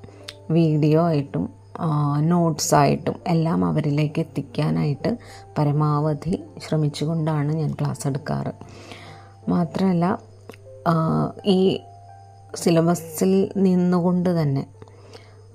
[0.50, 1.45] വീഡിയോ ആയിട്ടും
[2.31, 5.11] നോട്ട്സായിട്ടും എല്ലാം അവരിലേക്ക് എത്തിക്കാനായിട്ട്
[5.59, 8.52] പരമാവധി ശ്രമിച്ചുകൊണ്ടാണ് ഞാൻ ക്ലാസ് എടുക്കാറ്.
[9.49, 10.07] മാത്രമല്ല
[11.57, 11.61] ഈ
[12.55, 13.33] സിലബസിൽ
[13.67, 14.64] നിന്നുകൊണ്ട് തന്നെ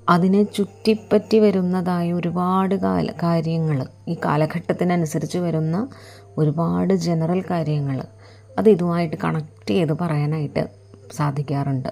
[0.08, 5.78] അതിനെ ചുറ്റിപ്പറ്റി വരുന്നതായ ഒരുപാട് കാല കാര്യങ്ങൾ ഈ കാലഘട്ടത്തിനനുസരിച്ച് വരുന്ന
[6.38, 8.00] ഒരുപാട് ജനറൽ കാര്യങ്ങൾ
[8.58, 10.64] അത് ഇതുമായിട്ട് കണക്ട് ചെയ്ത് പറയാനായിട്ട്
[11.12, 11.92] സാധിക്കാറുണ്ട്.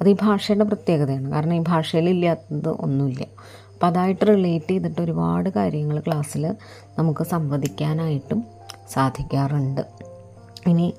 [0.00, 1.32] അത് ഈ ഭാഷയുടെ പ്രത്യേകതയാണ്.
[1.32, 3.26] കാരണം ഈ ഭാഷയിൽ ഇല്ലാത്തത് ഒന്നുമില്ല.
[3.72, 6.44] അപ്പോൾ അതായിട്ട് റിലേറ്റ് ചെയ്തിട്ട് ഒരുപാട് കാര്യങ്ങൾ ക്ലാസ്സിൽ
[6.98, 8.44] നമുക്ക് സംവദിക്കാനായിട്ടും
[8.92, 9.82] സാധിക്കാറുണ്ട്.
[10.66, 10.92] ഇനി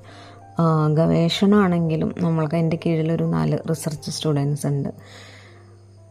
[0.94, 4.90] ഗവേഷണമാണെങ്കിലും നമ്മൾക്ക് എന്റെ കീഴിലൊരു നാല് റിസർച്ച് സ്റ്റുഡൻസ് ഉണ്ട്.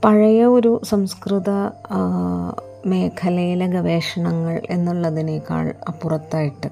[0.06, 1.50] പഴയ ഒരു സംസ്കൃത
[2.86, 6.70] മേഖലയിലെ ഗവേഷണങ്ങൾ എന്നുള്ളതിനേക്കാൾ അപ്പുറത്തായിട്ട്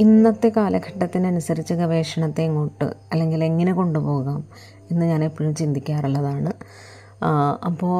[0.00, 4.44] ഇന്നത്തെ കാലഘട്ടത്തിനനുസരിച്ച് ഗവേഷണത്തെ എങ്ങോട്ട് അല്ലെങ്കിൽ എങ്ങനെ കൊണ്ടുപോകാം
[4.90, 6.52] എന്ന് ഞാൻ എപ്പോഴും ചിന്തിക്കാറുള്ളതാണ്
[7.66, 7.96] അപ്പോൾ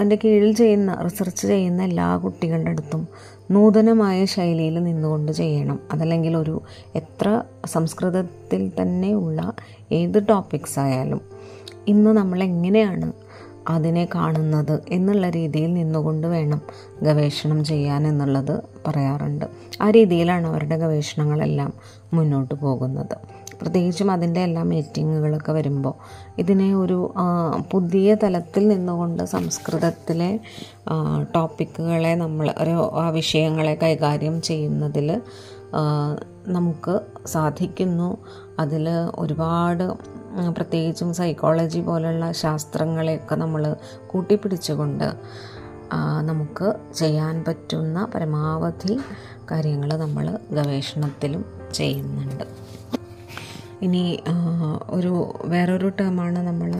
[0.00, 3.08] എന്റെ കീഴിൽ ചെയ്യുന്ന റിസർച്ച് ചെയ്യുന്ന എല്ലാ കുട്ടികളുടെ അടുത്തും
[3.50, 5.78] നൂതനമായ ശൈലിയിൽ നിന്നുകൊണ്ട് ചെയ്യണം.
[5.92, 6.62] അതല്ലെങ്കിൽ ഒരു
[6.94, 9.52] എത്ര സംസ്കൃതത്തിൽ തന്നെ ഉള്ള
[9.92, 11.20] ഏത് ടോപ്പിക്സ് ആയാലും
[11.88, 13.12] ഇന്ന് നമ്മൾ എങ്ങനെയാണ്
[13.68, 16.60] അതിനെ കാണുന്നത് എന്നുള്ള രീതിയിൽ നിന്നുകൊണ്ട് വേണം
[17.02, 19.44] ഗവേഷണം ചെയ്യാൻ എന്നുള്ളത് പറയാറുണ്ട്.
[19.80, 21.72] ആ രീതിയിലാണ് അവരുടെ ഗവേഷണങ്ങളെല്ലാം
[22.14, 23.16] മുന്നോട്ട് പോകുന്നത്.
[23.60, 25.94] പ്രത്യേകിച്ചും അതിന്റെ എല്ലാ മീറ്റിങ്ങുകളൊക്കെ വരുമ്പോൾ
[26.38, 26.98] ഇതിനെ ഒരു
[27.72, 30.40] പുതിയ തലത്തിൽ നിന്നുകൊണ്ട് സംസ്കൃതത്തിലെ
[31.34, 32.76] ടോപ്പിക്കുകളെ നമ്മൾ ഒരു
[33.10, 35.22] വിഷയങ്ങളെ കൈകാര്യം ചെയ്യുന്നതിൽ
[36.48, 36.94] നമുക്ക്
[37.26, 38.18] സാധിക്കുന്നു.
[38.58, 38.88] അതിൽ
[39.18, 39.84] ഒരുപാട്
[40.56, 45.08] പ്രത്യേകിച്ചും സൈക്കോളജി പോലുള്ള ശാസ്ത്രങ്ങളെയൊക്കെ നമ്മൾ കൂട്ടിപ്പിടിച്ചുകൊണ്ട്
[46.20, 48.94] നമുക്ക് ചെയ്യാൻ പറ്റുന്ന പരമാവധി
[49.50, 52.44] കാര്യങ്ങൾ നമ്മൾ ഗവേഷണത്തിലും ചെയ്യുന്നുണ്ട്.
[53.82, 54.20] ഇനി
[54.90, 55.12] ഒരു
[55.44, 56.70] വേറൊരു ടേമാണ് നമ്മൾ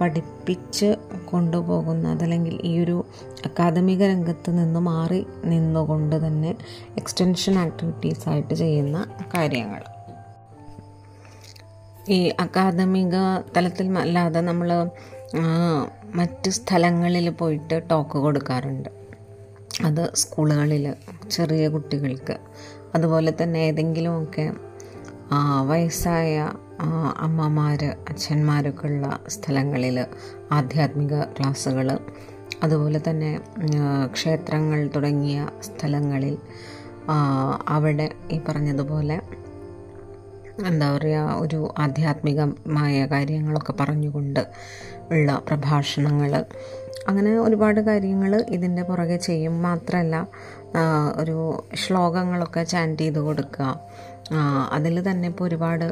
[0.00, 2.22] പഠിപ്പിച്ച് കൊണ്ടുപോകുന്നത്.
[2.22, 3.06] അല്ലെങ്കിൽ ഈ ഒരു
[3.44, 6.56] അക്കാദമിക രംഗത്ത് നിന്ന് മാറി നിന്നുകൊണ്ട് തന്നെ
[6.96, 9.82] എക്സ്റ്റൻഷൻ ആക്ടിവിറ്റീസ് ആയിട്ട് ചെയ്യുന്ന കാര്യങ്ങൾ.
[12.08, 13.16] ഈ അക്കാദമിക
[13.56, 14.90] തലത്തിൽ അല്ലാതെ നമ്മൾ
[16.14, 18.88] മറ്റ് സ്ഥലങ്ങളിൽ പോയിട്ട് ടോക്ക് കൊടുക്കാറുണ്ട്.
[19.84, 20.94] അത് സ്കൂളുകളിൽ
[21.30, 22.36] ചെറിയ കുട്ടികൾക്ക്.
[22.94, 24.52] അതുപോലെ തന്നെ ഏതെങ്കിലുമൊക്കെ
[25.32, 26.52] വയസ്സായ
[27.16, 29.98] അമ്മമാർ അച്ഛന്മാരൊക്കെ ഉള്ള സ്ഥലങ്ങളിൽ
[30.52, 31.98] ആധ്യാത്മിക ക്ലാസ്സുകൾ
[32.62, 33.40] അതുപോലെ തന്നെ
[34.12, 36.38] ക്ഷേത്രങ്ങൾ തുടങ്ങിയ സ്ഥലങ്ങളിൽ
[37.68, 39.20] അവിടെ ഈ പറഞ്ഞതുപോലെ
[40.66, 44.42] എന്താ പറയുക ഒരു ആധ്യാത്മികമായ കാര്യങ്ങളൊക്കെ പറഞ്ഞുകൊണ്ട്
[45.10, 46.44] ഉള്ള പ്രഭാഷണങ്ങൾ
[47.08, 49.62] അങ്ങനെ ഒരുപാട് കാര്യങ്ങൾ ഇതിന്റെ പുറകെ ചെയ്യും.
[49.62, 50.16] മാത്രമല്ല
[51.16, 51.36] ഒരു
[51.74, 53.68] ശ്ലോകങ്ങളൊക്കെ ചാന്റ് ചെയ്ത് കൊടുക്കുക.
[54.72, 55.86] അതിൽ തന്നെ ഇപ്പോൾ ഒരുപാട്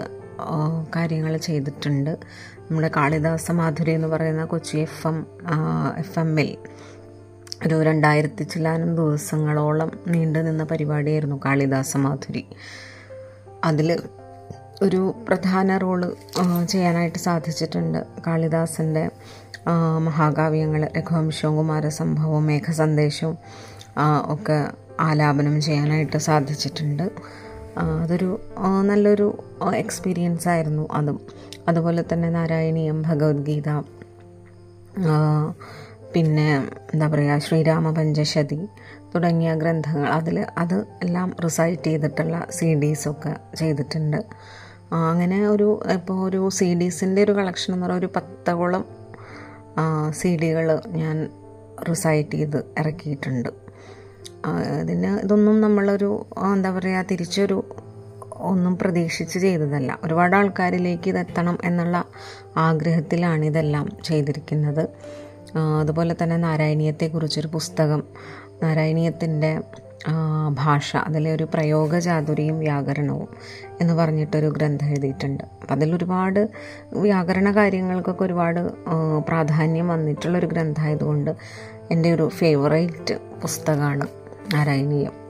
[0.96, 2.10] കാര്യങ്ങൾ ചെയ്തിട്ടുണ്ട്.
[2.70, 5.26] നമ്മുടെ കാളിദാസ മാധുരി എന്ന് പറയുന്ന കൊച്ചി എഫ് എം
[5.98, 6.56] എഫ് എമ്മിൽ
[7.66, 12.44] ഒരു രണ്ടായിരത്തി ചില്ലാനും ദിവസങ്ങളോളം നീണ്ടു നിന്ന പരിപാടിയായിരുന്നു കാളിദാസ മാധുരി.
[13.64, 13.88] അതിൽ
[14.82, 16.00] ഒരു പ്രധാന റോൾ
[16.68, 19.10] ചെയ്യാനായിട്ട് സാധിച്ചിട്ടുണ്ട് കാളിദാസന്റെ
[19.98, 23.36] മഹാകാവ്യങ്ങൾ രഘുവംശവും കുമാരസംഭവവും മേഘസന്ദേശവും
[24.28, 24.58] ഒക്കെ
[25.00, 27.06] ആലാപനം ചെയ്യാനായിട്ട് സാധിച്ചിട്ടുണ്ട്.
[27.78, 28.28] അതൊരു
[28.84, 29.26] നല്ലൊരു
[29.82, 31.18] എക്സ്പീരിയൻസ് ആയിരുന്നു അതും.
[31.68, 33.70] അതുപോലെ തന്നെ നാരായണീയം ഭഗവത്ഗീത
[36.14, 36.46] പിന്നെ
[36.92, 38.60] എന്താ പറയുക ശ്രീരാമ പഞ്ചശതി
[39.14, 40.08] തുടങ്ങിയ ഗ്രന്ഥങ്ങൾ.
[40.18, 44.20] അതിൽ അത് എല്ലാം റിസൈറ്റ് ചെയ്തിട്ടുള്ള സി ഡീസൊക്കെ ചെയ്തിട്ടുണ്ട്.
[45.10, 48.84] അങ്ങനെ ഒരു ഇപ്പോൾ ഒരു സി ഡീസിന്റെ ഒരു കളക്ഷൻ എന്ന് പറയുക ഒരു പത്തോളം
[50.10, 50.66] സി ഡികൾ
[51.00, 51.16] ഞാൻ
[51.90, 53.50] റിസൈറ്റ് ചെയ്ത് ഇറക്കിയിട്ടുണ്ട്.
[54.46, 57.64] ആ, ഇതിന് ഇതൊന്നും നമ്മളൊരു എന്താ പറയുക തിരിച്ചൊരു
[58.36, 59.98] ഒന്നും പ്രതീക്ഷിച്ച് ചെയ്തതല്ല.
[60.04, 62.04] ഒരുപാട് ആൾക്കാരിലേക്ക് ഇതെത്തണം എന്നുള്ള
[62.56, 64.88] ആഗ്രഹത്തിലാണ് ഇതെല്ലാം ചെയ്തിരിക്കുന്നത്.
[65.80, 68.02] അതുപോലെ തന്നെ നാരായണീയത്തെക്കുറിച്ചൊരു പുസ്തകം
[68.62, 69.60] നാരായണീയത്തിന്റെ
[70.50, 73.28] ഭാഷ അതിലെ ഒരു പ്രയോഗ ചാതുരിയും വ്യാകരണവും
[73.80, 75.44] എന്ന് പറഞ്ഞിട്ടൊരു ഗ്രന്ഥം എഴുതിയിട്ടുണ്ട്.
[75.44, 76.48] അപ്പം അതിലൊരുപാട്
[76.92, 78.60] വ്യാകരണ കാര്യങ്ങൾക്കൊക്കെ ഒരുപാട്
[79.28, 81.30] പ്രാധാന്യം വന്നിട്ടുള്ളൊരു ഗ്രന്ഥമായതുകൊണ്ട്
[81.90, 84.17] എന്റെ ഒരു ഫേവറേറ്റ് പുസ്തകമാണ്.
[84.54, 85.28] നാരായണീയം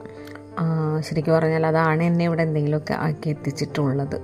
[0.59, 0.65] ആ,
[0.99, 4.21] ശരിക്കും പറഞ്ഞാൽ അതാണ് എന്നെ ഇവിടെ എന്തെങ്കിലുമൊക്കെ ആക്കി എത്തിച്ചിട്ടുള്ളത്.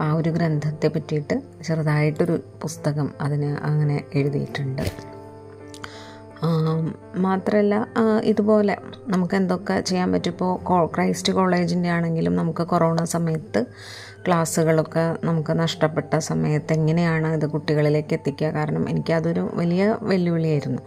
[0.00, 5.10] ആ ഒരു ഗ്രന്ഥത്തെ പറ്റിയിട്ട് ചെറുതായിട്ടൊരു പുസ്തകം അതിന് അങ്ങനെ എഴുതിയിട്ടുണ്ട്.
[7.16, 7.86] മാത്രമല്ല
[8.24, 8.76] ഇതുപോലെ
[9.08, 10.30] നമുക്ക് എന്തൊക്കെ ചെയ്യാൻ പറ്റും?
[10.30, 13.66] ഇപ്പോൾ ക്രൈസ്റ്റ് കോളേജിന്റെ ആണെങ്കിലും നമുക്ക് കൊറോണ സമയത്ത്
[14.26, 18.48] ക്ലാസ്സുകളൊക്കെ നമുക്ക് നഷ്ടപ്പെട്ട സമയത്ത് എങ്ങനെയാണ് ഇത് കുട്ടികളിലേക്ക് എത്തിക്കുക?
[18.56, 20.82] കാരണം എനിക്കതൊരു വലിയ വെല്ലുവിളിയായിരുന്നു.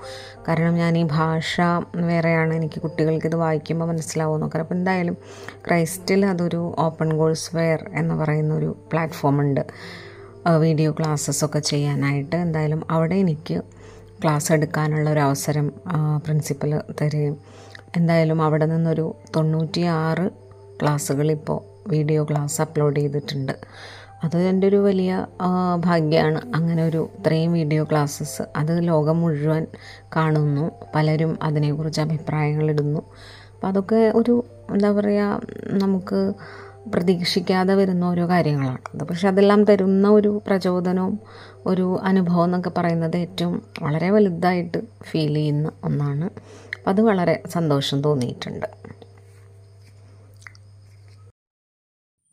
[0.48, 1.62] കാരണം ഞാൻ ഈ ഭാഷ
[2.10, 5.18] വേറെയാണ് എനിക്ക് കുട്ടികൾക്ക് ഇത് വായിക്കുമ്പോൾ മനസ്സിലാവും അപ്പോൾ എന്തായാലും
[5.68, 9.64] ക്രൈസ്റ്റിൽ അതൊരു ഓപ്പൺ കോഴ്സ് വെയർ എന്ന് പറയുന്ന ഒരു പ്ലാറ്റ്ഫോം ഉണ്ട്.
[10.66, 13.58] വീഡിയോ ക്ലാസ്സസ് ഒക്കെ ചെയ്യാനായിട്ട് എന്തായാലും അവിടെ എനിക്ക്
[14.24, 15.68] ക്ലാസ് എടുക്കാനുള്ള ഒരു അവസരം
[16.26, 17.38] പ്രിൻസിപ്പൽ തരികയും.
[17.98, 20.26] എന്തായാലും അവിടെ നിന്നൊരു തൊണ്ണൂറ്റിയാറ്
[20.82, 23.54] ക്ലാസ്സുകളിപ്പോൾ വീഡിയോ ക്ലാസ് അപ്ലോഡ് ചെയ്തിട്ടുണ്ട്.
[24.24, 25.28] അത് എന്റെ ഒരു വലിയ
[25.80, 29.68] ഭാഗ്യമാണ് അങ്ങനെ ഒരു ഇത്രയും വീഡിയോ ക്ലാസ്സസ് അത് ലോകം മുഴുവൻ
[30.16, 30.72] കാണുന്നു.
[30.96, 33.02] പലരും അതിനെക്കുറിച്ച് അഭിപ്രായങ്ങളിടുന്നു
[33.54, 35.42] അപ്പോൾ അതൊക്കെ ഒരു എന്താ പറയുക
[35.84, 36.20] നമുക്ക്
[36.94, 38.84] പ്രതീക്ഷിക്കാതെ വരുന്ന ഓരോ കാര്യങ്ങളാണ്.
[38.94, 41.20] അത് പക്ഷെ അതെല്ലാം തരുന്ന ഒരു പ്രചോദനവും
[41.66, 44.80] ഒരു അനുഭവം എന്നൊക്കെ പറയുന്നത് ഏറ്റവും വളരെ വലുതായിട്ട്
[45.12, 46.30] ഫീൽ ചെയ്യുന്ന ഒന്നാണ്.
[46.88, 48.68] അത് വളരെ സന്തോഷം തോന്നിയിട്ടുണ്ട്.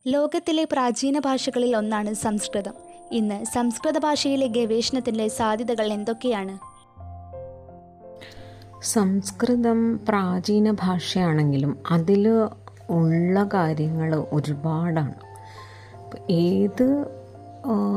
[0.06, 2.72] ലോകത്തിലെ പ്രാചീന ഭാഷകളിൽ ഒന്നാണ് സംസ്കൃതം.
[3.12, 6.54] ഇന്ന് സംസ്കൃത ഭാഷയിലെ ഗവേഷണത്തിന്റെ സാധ്യതകൾ എന്തൊക്കെയാണ്?
[8.82, 12.28] സംസ്കൃതം പ്രാചീന ഭാഷയാണെങ്കിലും അതിൽ
[12.90, 15.14] ഉള്ള കാര്യങ്ങൾ ഒരുപാടാണ്.
[16.30, 16.86] ഏത്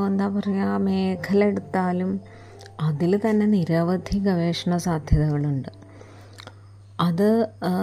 [0.08, 2.22] എന്താ പറയുക മേഖല എടുത്താലും
[2.80, 5.70] അതിൽ തന്നെ നിരവധി ഗവേഷണ സാധ്യതകളുണ്ട്.
[7.00, 7.30] അത്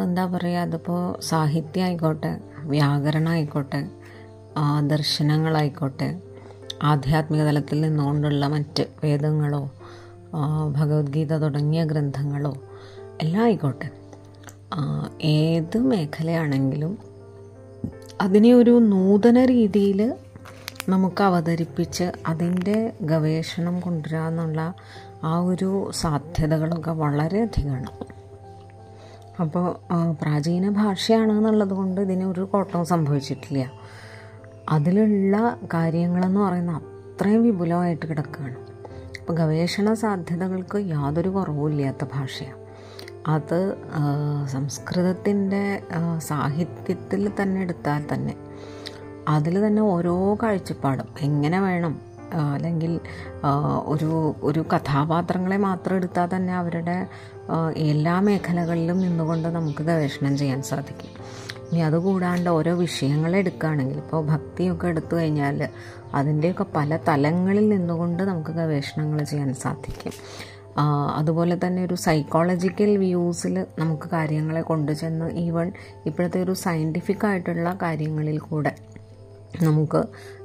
[0.03, 4.00] എന്താ പറയുക അതിപ്പോൾ സാഹിത്യം ആയിക്കോട്ടെ വ്യാകരണം ആയിക്കോട്ടെ
[4.87, 6.21] ദർശനങ്ങളായിക്കോട്ടെ
[6.83, 9.71] ആധ്യാത്മിക തലത്തിൽ നിന്നുകൊണ്ടുള്ള മറ്റ് വേദങ്ങളോ
[10.71, 12.57] ഭഗവത്ഗീത തുടങ്ങിയ ഗ്രന്ഥങ്ങളോ
[13.23, 13.91] എല്ലാം ആയിക്കോട്ടെ.
[15.23, 16.99] ഏത് മേഖലയാണെങ്കിലും
[18.21, 20.15] അതിനെ ഒരു നൂതന രീതിയിൽ
[20.89, 24.75] നമുക്ക് അവതരിപ്പിച്ച് അതിന്റെ ഗവേഷണം കൊണ്ടുവരാമെന്നുള്ള
[25.25, 27.91] ആ ഒരു സാധ്യതകളൊക്കെ വളരെയധികമാണ്.
[29.41, 29.77] അപ്പോൾ
[30.23, 33.80] പ്രാചീന ഭാഷയാണ് എന്നുള്ളത് കൊണ്ട് ഒരു കോട്ടവും സംഭവിച്ചിട്ടില്ല.
[34.71, 38.59] അതിലുള്ള കാര്യങ്ങളെന്ന് പറയുന്നത് അത്രയും വിപുലമായിട്ട് കിടക്കുകയാണ്.
[39.21, 42.59] അപ്പോൾ ഗവേഷണ സാധ്യതകൾക്ക് യാതൊരു കുറവുമില്ലാത്ത ഭാഷയാണ്.
[43.29, 43.77] അത്
[44.51, 45.83] സംസ്കൃതത്തിന്റെ
[46.19, 48.35] സാഹിത്യത്തിൽ തന്നെ എടുത്താൽ തന്നെ
[49.29, 51.95] അതിൽ തന്നെ ഓരോ കാഴ്ചപ്പാടും എങ്ങനെ വേണം
[52.55, 53.01] അല്ലെങ്കിൽ
[53.87, 57.07] ഒരു ഒരു കഥാപാത്രങ്ങളെ മാത്രം എടുത്താൽ തന്നെ അവരുടെ
[57.77, 61.13] എല്ലാ മേഖലകളിലും നിന്നുകൊണ്ട് നമുക്ക് ഗവേഷണം ചെയ്യാൻ സാധിക്കും.
[61.73, 65.69] ഇനി അതുകൂടാണ്ട് ഓരോ വിഷയങ്ങൾ എടുക്കുകയാണെങ്കിൽ ഇപ്പോൾ ഭക്തിയൊക്കെ എടുത്തു കഴിഞ്ഞാൽ
[66.15, 70.13] അതിന്റെയൊക്കെ പല തലങ്ങളിൽ നിന്നുകൊണ്ട് നമുക്ക് ഗവേഷണങ്ങൾ ചെയ്യാൻ സാധിക്കും.
[71.17, 75.73] അതുപോലെ തന്നെ ഒരു സൈക്കോളജിക്കൽ വ്യൂസിൽ നമുക്ക് കാര്യങ്ങളെ കൊണ്ടുചെന്ന് ഈവൺ
[76.07, 78.73] ഇപ്പോഴത്തെ ഒരു സയന്റിഫിക് ആയിട്ടുള്ള കാര്യങ്ങളിൽ കൂടെ
[79.63, 80.01] നമുക്ക്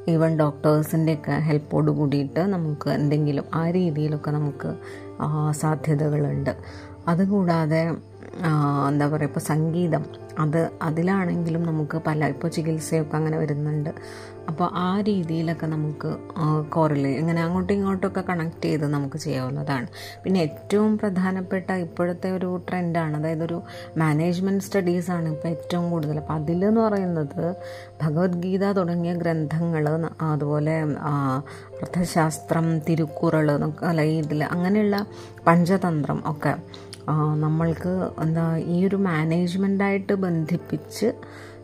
[0.07, 4.75] ഈവൻ ഡോക്ടേഴ്സിന്റെയൊക്കെ ഹെൽപ്പോട് കൂടിയിട്ട് നമുക്ക് എന്തെങ്കിലും ആ രീതിയിലൊക്കെ നമുക്ക്
[5.51, 6.53] സാധ്യതകളുണ്ട്.
[7.07, 7.91] അതുകൂടാതെ
[8.89, 10.03] എന്താ പറയുക ഇപ്പോൾ സംഗീതം
[10.39, 13.91] അത് അതിലാണെങ്കിലും നമുക്ക് പല ഇപ്പോൾ ചികിത്സയൊക്കെ അങ്ങനെ വരുന്നുണ്ട്.
[14.49, 16.09] അപ്പോൾ ആ രീതിയിലൊക്കെ നമുക്ക്
[16.75, 19.87] കുറൽ ഇങ്ങനെ അങ്ങോട്ടും ഇങ്ങോട്ടൊക്കെ കണക്ട് ചെയ്ത് നമുക്ക് ചെയ്യാവുന്നതാണ്.
[20.23, 23.57] പിന്നെ ഏറ്റവും പ്രധാനപ്പെട്ട ഇപ്പോഴത്തെ ഒരു ട്രെൻഡാണ് അതായത് ഒരു
[23.97, 26.19] മാനേജ്മെന്റ് സ്റ്റഡീസാണ് ഇപ്പോൾ ഏറ്റവും കൂടുതൽ.
[26.23, 27.55] അപ്പോൾ അതിലെന്ന് പറയുന്നത്
[28.03, 29.87] ഭഗവത്ഗീത തുടങ്ങിയ ഗ്രന്ഥങ്ങൾ
[30.33, 30.75] അതുപോലെ
[31.81, 33.49] അർത്ഥശാസ്ത്രം തിരുക്കുറൾ
[33.91, 34.97] അല്ല ഇതിൽ അങ്ങനെയുള്ള
[35.47, 36.53] പഞ്ചതന്ത്രം ഒക്കെ.
[37.35, 41.13] നമ്മൾക്ക് എന്താ ഈ ഒരു മാനേജ്മെന്റായിട്ട് ബന്ധിപ്പിച്ച്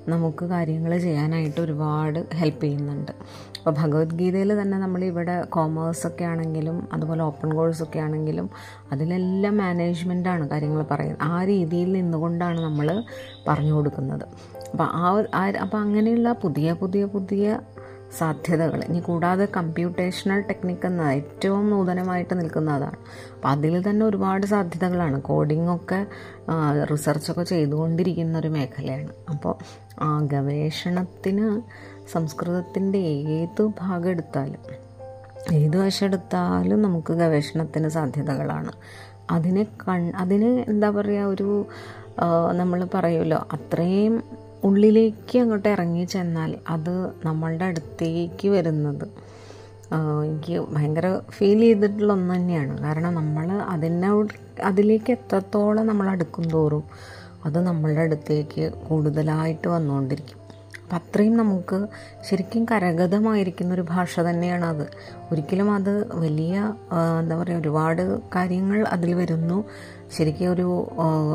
[0.09, 3.11] നമുക്ക് കാര്യങ്ങൾ ചെയ്യാനായിട്ട് ഒരുപാട് ഹെൽപ്പ് ചെയ്യുന്നുണ്ട്.
[3.57, 8.49] അപ്പോൾ ഭഗവത്ഗീതയിൽ തന്നെ നമ്മൾ ഇവിടെ കോമേഴ്സൊക്കെ ആണെങ്കിലും അതുപോലെ ഓപ്പൺ കോഴ്സൊക്കെ ആണെങ്കിലും
[8.91, 11.23] അതിലെല്ലാം മാനേജ്മെന്റാണ് കാര്യങ്ങൾ പറയുന്നത്.
[11.23, 13.03] ആ രീതിയിൽ നിന്നുകൊണ്ടാണ് നമ്മൾ
[13.47, 14.25] പറഞ്ഞു കൊടുക്കുന്നത്.
[14.71, 14.87] അപ്പോൾ
[15.33, 17.59] ആ അപ്പോൾ അങ്ങനെയുള്ള പുതിയ പുതിയ പുതിയ
[18.19, 22.97] സാധ്യതകൾ ഇനി കൂടാതെ കമ്പ്യൂട്ടേഷണൽ ടെക്നിക്ക് എന്ന ഏറ്റവും നൂതനമായിട്ട് നിൽക്കുന്ന അതാണ്.
[23.41, 25.21] അപ്പം അതിൽ തന്നെ ഒരുപാട് സാധ്യതകളാണ്.
[25.21, 25.99] കോഡിങ്ങൊക്കെ
[26.91, 29.09] റിസർച്ചൊക്കെ ചെയ്തുകൊണ്ടിരിക്കുന്ന ഒരു മേഖലയാണ്.
[29.29, 29.53] അപ്പോൾ
[30.27, 31.47] ഗവേഷണത്തിന്
[32.11, 32.99] സംസ്കൃതത്തിന്റെ
[33.37, 34.61] ഏത് ഭാഗം എടുത്താലും
[35.53, 38.71] ഏത് വശം എടുത്താലും നമുക്ക് ഗവേഷണത്തിന് സാധ്യതകളാണ്.
[39.31, 41.65] അതിനെ കൺ അതിന് എന്താ പറയുക ഒരു
[42.51, 44.23] നമ്മൾ പറയുമല്ലോ അത്രയും
[44.63, 49.07] ഉള്ളിലേക്ക് അങ്ങോട്ട് ഇറങ്ങി ചെന്നാൽ അത് നമ്മളുടെ അടുത്തേക്ക് വരുന്നത്
[49.95, 52.75] എനിക്ക് ഭയങ്കര ഫീൽ ചെയ്തിട്ടുള്ള ഒന്ന് തന്നെയാണ്.
[52.85, 54.11] കാരണം നമ്മൾ അതിനെ
[54.69, 56.85] അതിലേക്ക് എത്രത്തോളം നമ്മൾ അടുക്കും തോറും
[57.47, 60.37] അത് നമ്മളുടെ അടുത്തേക്ക് കൂടുതലായിട്ട് വന്നുകൊണ്ടിരിക്കും.
[60.83, 61.77] അപ്പം അത്രയും നമുക്ക്
[62.27, 64.85] ശരിക്കും കരഗതമായിരിക്കുന്ന ഒരു ഭാഷ തന്നെയാണ് അത്.
[65.31, 66.55] ഒരിക്കലും അത് വലിയ
[67.21, 68.03] എന്താ പറയുക ഒരുപാട്
[68.35, 69.57] കാര്യങ്ങൾ അതിൽ വരുന്നു.
[70.15, 70.67] ശരിക്കും ഒരു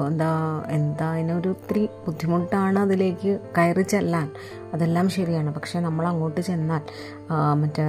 [0.09, 0.31] എന്താ
[0.77, 4.29] എന്താ അതിനൊരു ഒത്തിരി ബുദ്ധിമുട്ടാണ് അതിലേക്ക് കയറി ചെല്ലാൻ.
[4.77, 5.51] അതെല്ലാം ശരിയാണ്.
[5.55, 6.83] പക്ഷേ നമ്മൾ അങ്ങോട്ട് ചെന്നാൽ
[7.63, 7.85] മറ്റേ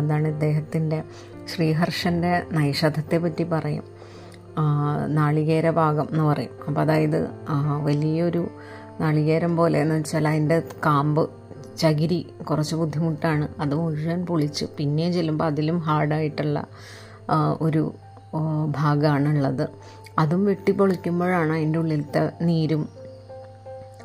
[0.00, 0.98] എന്താണ് ഇദ്ദേഹത്തിന്റെ
[1.52, 3.84] ശ്രീഹർഷന്റെ നൈഷധത്തെ പറ്റി പറയും
[5.08, 6.54] നാളികേര ഭാഗം എന്ന് പറയും.
[6.68, 7.20] അപ്പോൾ അതായത്
[7.84, 8.42] വലിയൊരു
[9.00, 11.22] നാളികേരം പോലെ എന്ന് വെച്ചാൽ അതിന്റെ കാമ്പ്
[11.78, 12.18] ചകിരി
[12.50, 13.44] കുറച്ച് ബുദ്ധിമുട്ടാണ്.
[13.60, 16.58] അത് മുഴുവൻ പൊളിച്ച് പിന്നെയും ചെല്ലുമ്പോൾ അതിലും ഹാർഡായിട്ടുള്ള
[17.60, 17.82] ഒരു
[18.70, 19.64] ഭാഗമാണുള്ളത്.
[20.18, 22.82] അതും വെട്ടി പൊളിക്കുമ്പോഴാണ് അതിന്റെ ഉള്ളിലത്തെ നീരും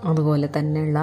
[0.04, 1.00] അതുപോലെ തന്നെയുള്ള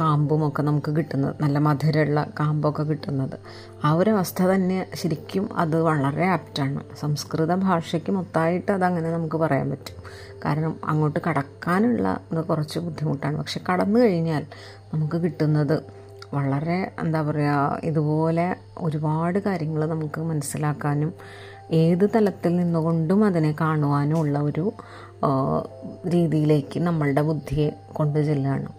[0.00, 1.34] കാമ്പുമൊക്കെ നമുക്ക് കിട്ടുന്നത്.
[1.40, 3.36] നല്ല മധുരമുള്ള കാമ്പൊക്കെ കിട്ടുന്നത്.
[3.84, 9.96] ആ ഒരു അവസ്ഥ തന്നെ ശരിക്കും അത് വളരെ ആപ്റ്റാണ് സംസ്കൃത ഭാഷയ്ക്ക് മൊത്തമായിട്ട് അതങ്ങനെ നമുക്ക് പറയാൻ പറ്റും.
[10.44, 13.36] കാരണം അങ്ങോട്ട് കടക്കാനുള്ള കുറച്ച് ബുദ്ധിമുട്ടാണ്.
[13.36, 14.46] പക്ഷെ കടന്നു കഴിഞ്ഞാൽ
[14.94, 15.82] നമുക്ക് കിട്ടുന്നത്
[16.34, 21.12] വളരെ എന്താ പറയുക ഇതുപോലെ ഒരുപാട് കാര്യങ്ങൾ നമുക്ക് മനസ്സിലാക്കാനും
[21.72, 24.72] ഏത് തലത്തിൽ നിന്നുകൊണ്ടും അതിനെ കാണുവാനും ഉള്ള ഒരു
[26.08, 28.70] രീതിയിലേക്ക് നമ്മളുടെ ബുദ്ധിയെ കൊണ്ടു ചെല്ലുകയാണ്.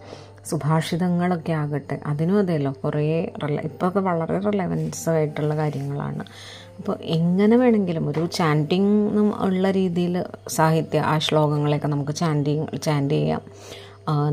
[0.50, 1.96] സുഭാഷിതങ്ങളൊക്കെ ആകട്ടെ.
[2.10, 3.02] അതിനും അതെയല്ലോ കുറേ
[3.42, 6.24] റില ഇപ്പോഴൊക്കെ വളരെ റിലവൻസ് ആയിട്ടുള്ള കാര്യങ്ങളാണ്.
[6.78, 8.94] അപ്പോൾ എങ്ങനെ വേണമെങ്കിലും ഒരു ചാന്റിങ്
[9.46, 10.14] ഉള്ള രീതിയിൽ
[10.56, 13.42] സാഹിത്യ ആ ശ്ലോകങ്ങളെയൊക്കെ നമുക്ക് ചാന്റിങ് ചാന്റ് ചെയ്യാം.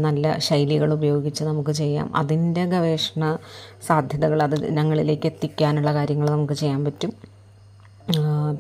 [0.06, 2.08] നല്ല ശൈലികൾ ഉപയോഗിച്ച് നമുക്ക് ചെയ്യാം.
[2.16, 3.24] അതിന്റെ ഗവേഷണ
[3.88, 7.14] സാധ്യതകൾ അത് ഞങ്ങളിലേക്ക് എത്തിക്കാനുള്ള കാര്യങ്ങൾ നമുക്ക് ചെയ്യാൻ പറ്റും.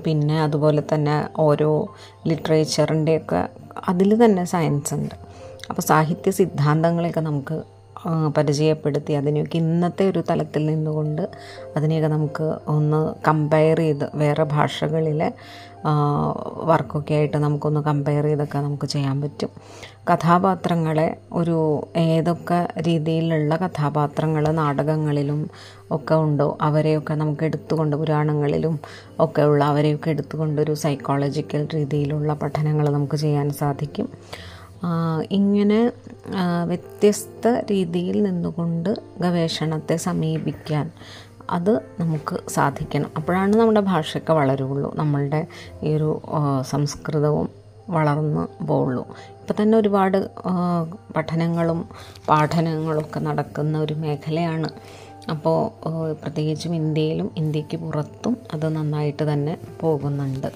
[0.05, 1.69] പിന്നെ അതുപോലെ തന്നെ ഓരോ
[2.29, 3.41] ലിറ്ററേച്ചറിന്റെയൊക്കെ
[3.91, 5.15] അതിൽ തന്നെ സയൻസ് ഉണ്ട്.
[5.69, 7.63] അപ്പോൾ സാഹിത്യ സിദ്ധാന്തങ്ങളെയൊക്കെ നമുക്ക്
[8.37, 11.29] പരിചയപ്പെടുത്തി അതിനെയൊക്കെ ഇന്നത്തെ ഒരു തലത്തിൽ നിന്നുകൊണ്ട്
[11.77, 15.33] അതിനെയൊക്കെ നമുക്ക് ഒന്ന് കമ്പയർ ചെയ്ത് വേറെ ഭാഷകളിലെ
[16.63, 19.49] വർക്കൊക്കെ ആയിട്ട് നമുക്കൊന്ന് കമ്പയർ ചെയ്തൊക്കെ നമുക്ക് ചെയ്യാൻ പറ്റും.
[20.09, 21.57] കഥാപാത്രങ്ങളെ ഒരു
[21.97, 25.49] ഏതൊക്കെ രീതിയിലുള്ള കഥാപാത്രങ്ങൾ നാടകങ്ങളിലും
[25.91, 28.79] ഒക്കെ ഉണ്ടോ അവരെയൊക്കെ നമുക്ക് എടുത്തുകൊണ്ട് പുരാണങ്ങളിലും
[29.19, 34.09] ഒക്കെ ഉള്ള അവരെയൊക്കെ എടുത്തുകൊണ്ട് ഒരു സൈക്കോളജിക്കൽ രീതിയിലുള്ള പഠനങ്ങൾ നമുക്ക് ചെയ്യാൻ സാധിക്കും.
[35.31, 35.91] ഇങ്ങനെ
[36.65, 38.89] വ്യത്യസ്ത രീതിയിൽ നിന്നുകൊണ്ട്
[39.21, 40.91] ഗവേഷണത്തെ സമീപിക്കാൻ
[41.49, 43.09] അത് നമുക്ക് സാധിക്കണം.
[43.17, 44.89] അപ്പോഴാണ് നമ്മുടെ ഭാഷയൊക്കെ വളരുള്ളൂ.
[44.95, 45.41] നമ്മളുടെ
[45.83, 46.21] ഈ ഒരു
[46.71, 47.49] സംസ്കൃതവും
[47.89, 49.05] വളർന്ന് പോവുള്ളൂ.
[49.41, 50.29] ഇപ്പം തന്നെ ഒരുപാട്
[51.15, 51.79] പഠനങ്ങളും
[52.29, 54.69] പാഠനങ്ങളും ഒക്കെ നടക്കുന്ന ഒരു മേഖലയാണ്.
[55.29, 55.59] അപ്പോൾ
[56.21, 60.49] പ്രത്യേകിച്ചും ഇന്ത്യയിലും ഇന്ത്യയ്ക്ക് പുറത്തും അത് നന്നായിട്ട് തന്നെ പോകുന്നുണ്ട്.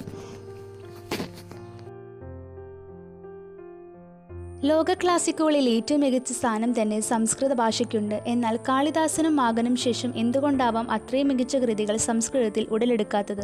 [4.64, 8.16] ലോക ക്ലാസിക്കുകളിൽ ഏറ്റവും മികച്ച സ്ഥാനം തന്നെ സംസ്കൃത ഭാഷയ്ക്കുണ്ട്.
[8.28, 13.44] എന്നാൽ കാളിദാസനും മാകനും ശേഷം എന്തുകൊണ്ടാവാം അത്രയും മികച്ച കൃതികൾ സംസ്കൃതത്തിൽ ഉടലെടുക്കാത്തത്?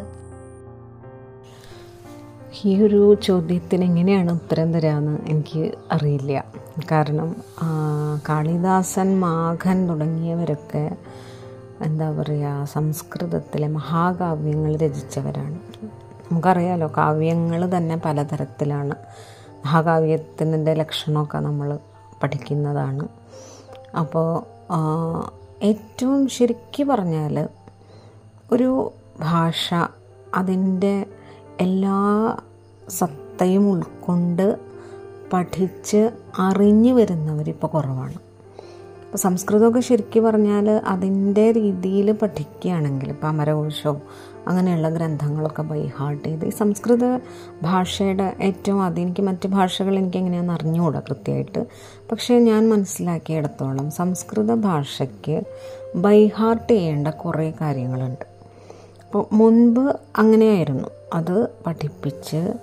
[2.65, 6.45] ഈ ഒരു ചോദ്യത്തിന് എങ്ങനെയാണ് ഉത്തരം തരാമെന്ന് എനിക്ക് അറിയില്ല.
[6.91, 7.36] കാരണം
[8.30, 10.97] കാളിദാസൻ മാഘൻ തുടങ്ങിയവരൊക്കെ
[11.82, 15.60] എന്താ പറയുക സംസ്കൃതത്തിലെ മഹാകാവ്യങ്ങൾ രചിച്ചവരാണ്.
[16.32, 18.95] നമുക്കറിയാലോ കാവ്യങ്ങൾ തന്നെ പലതരത്തിലാണ്.
[19.65, 21.69] മഹാകാവ്യത്തിന്റെ ലക്ഷണമൊക്കെ നമ്മൾ
[22.23, 23.08] പഠിക്കുന്നതാണ്.
[23.97, 24.30] അപ്പോൾ
[25.63, 27.36] ഏറ്റവും ശരിക്ക് പറഞ്ഞാൽ
[28.52, 29.73] ഒരു ഭാഷ
[30.36, 31.06] അതിന്റെ
[31.60, 31.97] എല്ലാ
[32.89, 34.47] സത്തയും ഉൾക്കൊണ്ട്
[35.34, 36.02] പഠിച്ച്
[36.39, 38.17] അറിഞ്ഞു വരുന്നവരിപ്പോൾ കുറവാണ്.
[39.13, 44.02] ഇപ്പോൾ സംസ്കൃതമൊക്കെ ശരിക്കും പറഞ്ഞാൽ അതിന്റെ രീതിയിൽ പഠിക്കുകയാണെങ്കിൽ ഇപ്പോൾ അമരകോശവും
[44.47, 47.17] അങ്ങനെയുള്ള ഗ്രന്ഥങ്ങളൊക്കെ ബൈ ഹാർട്ട് ചെയ്ത് ഈ സംസ്കൃത
[47.63, 51.65] ഭാഷയുടെ ഏറ്റവും ആദ്യം എനിക്ക് മറ്റ് ഭാഷകൾ എനിക്ക് എങ്ങനെയാണെന്ന് അറിഞ്ഞുകൂടാ കൃത്യമായിട്ട്.
[52.12, 55.43] പക്ഷേ ഞാൻ മനസ്സിലാക്കിയിടത്തോളം സംസ്കൃത ഭാഷയ്ക്ക്
[55.95, 58.26] ബൈ ഹാർട്ട് ചെയ്യേണ്ട കുറേ കാര്യങ്ങളുണ്ട്.
[59.06, 59.86] അപ്പോൾ മുൻപ്
[60.17, 60.89] അങ്ങനെയായിരുന്നു.
[61.13, 62.54] അത് പഠിപ്പിച്ച്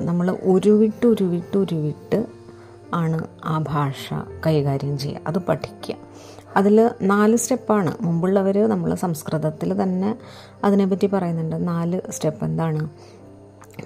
[0.00, 2.39] നമ്മൾ ഉരുവിട്ട് ഉരുവിട്ട് ഉരുവിട്ട്
[2.94, 4.14] ആണ് ആ ഭാഷ
[4.46, 5.20] കൈകാര്യം ചെയ്യുക.
[5.26, 5.96] അത് പഠിക്കുക.
[6.56, 7.94] അതിൽ നാല് സ്റ്റെപ്പാണ്.
[8.00, 10.18] മുമ്പുള്ളവർ നമ്മൾ സംസ്കൃതത്തിൽ തന്നെ
[10.64, 11.68] അതിനെപ്പറ്റി പറയുന്നുണ്ട്.
[11.68, 12.88] നാല് സ്റ്റെപ്പ് എന്താണ്?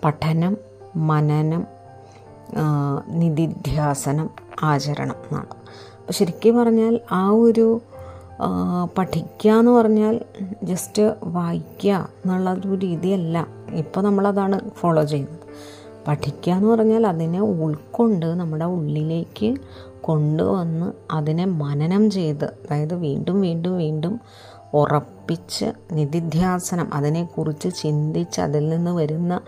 [0.05, 0.57] പഠനം
[0.97, 1.67] മനനം
[3.09, 4.31] നിധിധ്യാസനം
[4.63, 5.51] ആചരണം എന്നാണ്.
[6.01, 7.81] അപ്പോൾ ശരിക്കും പറഞ്ഞാൽ ആ ഒരു
[8.99, 10.21] പഠിക്കുക എന്ന് പറഞ്ഞാൽ
[10.63, 13.47] ജസ്റ്റ് വായിക്കുക എന്നുള്ള ഒരു രീതിയല്ല.
[13.71, 15.44] ഇപ്പോൾ നമ്മളതാണ് ഫോളോ ചെയ്യുന്നത്.
[16.09, 19.57] പഠിക്കുക എന്ന് പറഞ്ഞാൽ അതിനെ ഉൾക്കൊണ്ട് നമ്മുടെ ഉള്ളിലേക്ക്
[20.01, 24.21] കൊണ്ടുവന്ന് അതിനെ മനനം ചെയ്ത് അതായത് വീണ്ടും വീണ്ടും വീണ്ടും
[24.75, 29.41] ഉറപ്പിച്ച് നിധിധ്യാസനം അതിനെക്കുറിച്ച് ചിന്തിച്ച് അതിൽ നിന്ന് വരുന്ന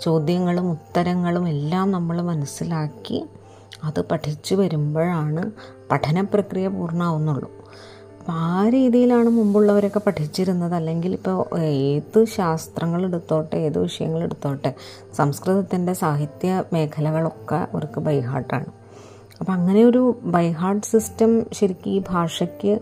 [0.00, 3.24] ചോദ്യങ്ങളും ഉത്തരങ്ങളും എല്ലാം നമ്മൾ മനസ്സിലാക്കി
[3.84, 5.50] അത് പഠിച്ചു വരുമ്പോഴാണ്
[5.90, 7.50] പഠന പ്രക്രിയ പൂർണമാവുന്നുള്ളൂ.
[8.26, 10.74] അപ്പം ആ രീതിയിലാണ് മുമ്പുള്ളവരൊക്കെ പഠിച്ചിരുന്നത്.
[10.74, 14.70] അല്ലെങ്കിൽ ഇപ്പോൾ ഏത് ശാസ്ത്രങ്ങൾ എടുത്തോട്ടെ ഏത് വിഷയങ്ങൾ എടുത്തോട്ടെ
[15.14, 18.68] സംസ്കൃതത്തിന്റെ സാഹിത്യ മേഖലകളൊക്കെ അവർക്ക് ബൈഹാർട്ടാണ്
[19.40, 22.74] അപ്പം അങ്ങനെ ഒരു ബൈഹാർട്ട് സിസ്റ്റം ശരിക്കും ഈ ഭാഷയ്ക്ക്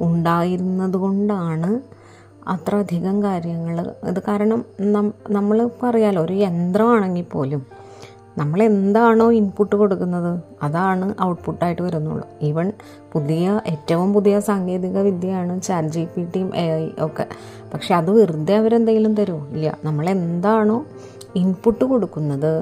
[0.00, 1.70] ഉണ്ടായിരുന്നത് കൊണ്ടാണ്
[2.48, 4.60] അത്ര അധികം കാര്യങ്ങൾ ഇത് കാരണം
[5.30, 7.62] നമ്മളിപ്പോൾ അറിയാലോ ഒരു യന്ത്രമാണെങ്കിൽ പോലും
[8.40, 12.26] നമ്മൾ എന്താണോ ഇൻപുട്ട് കൊടുക്കുന്നത് അതാണ് ഔട്ട്പുട്ടായിട്ട് വരുന്നുള്ളൂ.
[12.42, 12.72] ഈവൻ
[13.12, 17.26] പുതിയ ഏറ്റവും പുതിയ സാങ്കേതിക വിദ്യയാണ് ചാറ്റ് ജി പി ടിയും എ ഐ ഒക്കെ.
[17.74, 19.46] പക്ഷെ അത് വെറുതെ അവരെന്തെങ്കിലും തരുമോ?
[19.56, 19.78] ഇല്ല.
[19.84, 20.84] നമ്മൾ എന്താണോ
[21.36, 22.52] ഇൻപുട്ട് കൊടുക്കുന്നത്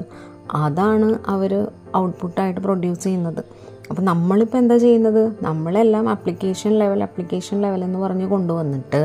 [0.63, 1.53] അതാണ് അവർ
[1.97, 3.41] ഔട്ട്പുട്ടായിട്ട് പ്രൊഡ്യൂസ് ചെയ്യുന്നത്.
[3.89, 5.23] അപ്പോൾ നമ്മളിപ്പോൾ എന്താ ചെയ്യുന്നത്?
[5.41, 9.01] നമ്മളെല്ലാം അപ്ലിക്കേഷൻ ലെവൽ അപ്ലിക്കേഷൻ ലെവൽ എന്ന് പറഞ്ഞ് കൊണ്ടുവന്നിട്ട്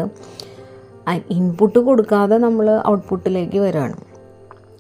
[1.31, 4.12] ഇൻപുട്ട് കൊടുക്കാതെ നമ്മൾ ഔട്ട്പുട്ടിലേക്ക് വരികയാണ്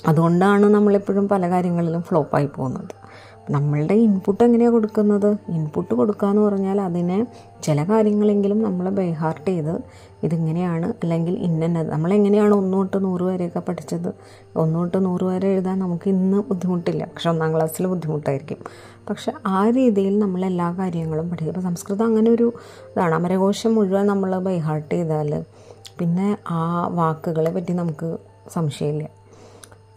[0.08, 3.02] അതുകൊണ്ടാണ് നമ്മളെപ്പോഴും പല കാര്യങ്ങളിലും ഫ്ലോപ്പായി പോകുന്നത്.
[3.50, 5.36] നമ്മളുടെ ഇൻപുട്ട് എങ്ങനെയാണ് കൊടുക്കുന്നത്?
[5.48, 7.26] ഇൻപുട്ട് കൊടുക്കുക എന്ന് പറഞ്ഞാൽ അതിനെ
[7.62, 9.80] ചില കാര്യങ്ങളെങ്കിലും നമ്മൾ ബൈഹാർട്ട് ചെയ്ത്
[10.22, 14.14] ഇതിങ്ങനെയാണ് അല്ലെങ്കിൽ ഇന്നത് നമ്മളെങ്ങനെയാണ് ഒന്ന് തൊട്ട് നൂറ് വരെയൊക്കെ പഠിച്ചത്?
[14.56, 17.04] ഒന്ന് തൊട്ട് നൂറ് വരെ എഴുതാൻ നമുക്ക് ഇന്ന് ബുദ്ധിമുട്ടില്ല.
[17.04, 18.56] പക്ഷെ ഒന്നാം ക്ലാസ്സിൽ ബുദ്ധിമുട്ടായിരിക്കും.
[19.10, 21.50] പക്ഷെ ആ രീതിയിൽ നമ്മൾ എല്ലാ കാര്യങ്ങളും പഠിക്കും.
[21.50, 22.52] അപ്പോൾ സംസ്കൃതം അങ്ങനെ ഒരു
[22.92, 23.14] ഇതാണ്.
[23.14, 25.44] അമരകോശം മുഴുവൻ നമ്മൾ ബൈഹാർട്ട് ചെയ്താൽ
[25.98, 28.18] പിന്നെ ആ വാക്കുകളെ പറ്റി നമുക്ക്
[28.52, 29.21] സംശയമില്ല.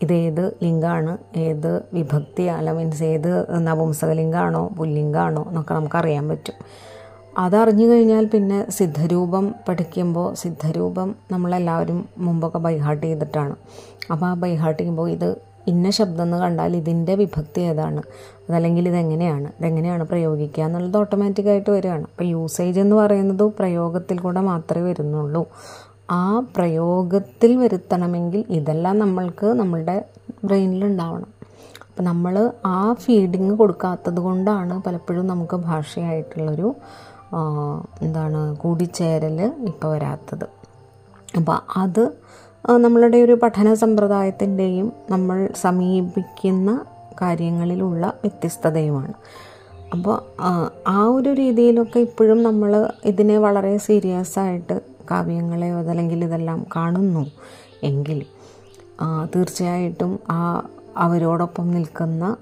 [0.01, 1.17] ഇതേത് ലിംഗാണ്?
[1.38, 6.53] ഏത് വിഭക്തി അല്ല മീൻസ് ഏത് നപുംസകലിംഗമാണോ പുല്ലിംഗാണോ എന്നൊക്കെ നമുക്കറിയാൻ പറ്റും.
[7.38, 13.55] അതറിഞ്ഞു കഴിഞ്ഞാൽ പിന്നെ സിദ്ധരൂപം പഠിക്കുമ്പോൾ സിദ്ധരൂപം നമ്മളെല്ലാവരും മുമ്പൊക്കെ ബൈഹാർട്ട് ചെയ്തിട്ടാണ്.
[14.12, 18.01] അപ്പോൾ ആ ബൈഹാർട്ട് ചെയ്യുമ്പോൾ ഇത് ഇന്ന ശബ്ദം എന്ന് കണ്ടാൽ ഇതിന്റെ വിഭക്തി ഏതാണ്?
[18.49, 19.51] അതല്ലെങ്കിൽ ഇതെങ്ങനെയാണ്?
[19.60, 22.03] ഇതെങ്ങനെയാണ് പ്രയോഗിക്കുക എന്നുള്ളത് ഓട്ടോമാറ്റിക്കായിട്ട് വരികയാണ്.
[22.03, 25.47] അപ്പോൾ യൂസേജ് എന്ന് പറയുന്നത് പ്രയോഗത്തിൽ കൂടെ മാത്രമേ വരുന്നുള്ളൂ.
[26.10, 30.06] ആ പ്രയോഗത്തിൽ വരുത്തണമെങ്കിൽ ഇതെല്ലാം നമ്മൾക്ക് നമ്മളുടെ
[30.46, 31.32] ബ്രെയിനിൽ ഉണ്ടാവണം
[31.88, 36.76] അപ്പം നമ്മൾ ആ ഫീഡിങ് കൊടുക്കാത്തത് കൊണ്ടാണ് പലപ്പോഴും നമുക്ക് ഭാഷയായിട്ടുള്ളൊരു
[38.02, 40.46] എന്താണ് കൂടിച്ചേരൽ ഇപ്പോൾ വരാത്തത്.
[41.38, 42.04] അപ്പോൾ അത്
[42.80, 46.86] നമ്മളുടെ ഒരു പഠന സമ്പ്രദായത്തിന്റെയും നമ്മൾ സമീപിക്കുന്ന
[47.22, 49.13] കാര്യങ്ങളിലുള്ള വ്യത്യസ്തതയുമാണ്.
[49.94, 50.15] അപ്പോൾ
[50.88, 57.24] ആ ഒരു രീതിയിലൊക്കെ ഇപ്പോഴും നമ്മൾ ഇതിനെ വളരെ സീരിയസ് ആയിട്ട് കാവ്യങ്ങളെ അതല്ലെങ്കിൽ ഇതെല്ലാം കാണുന്നു
[57.84, 58.26] എങ്കിൽ
[59.36, 62.38] തീർച്ചയായിട്ടും ആ അവരോടൊപ്പം നിൽക്കുന്ന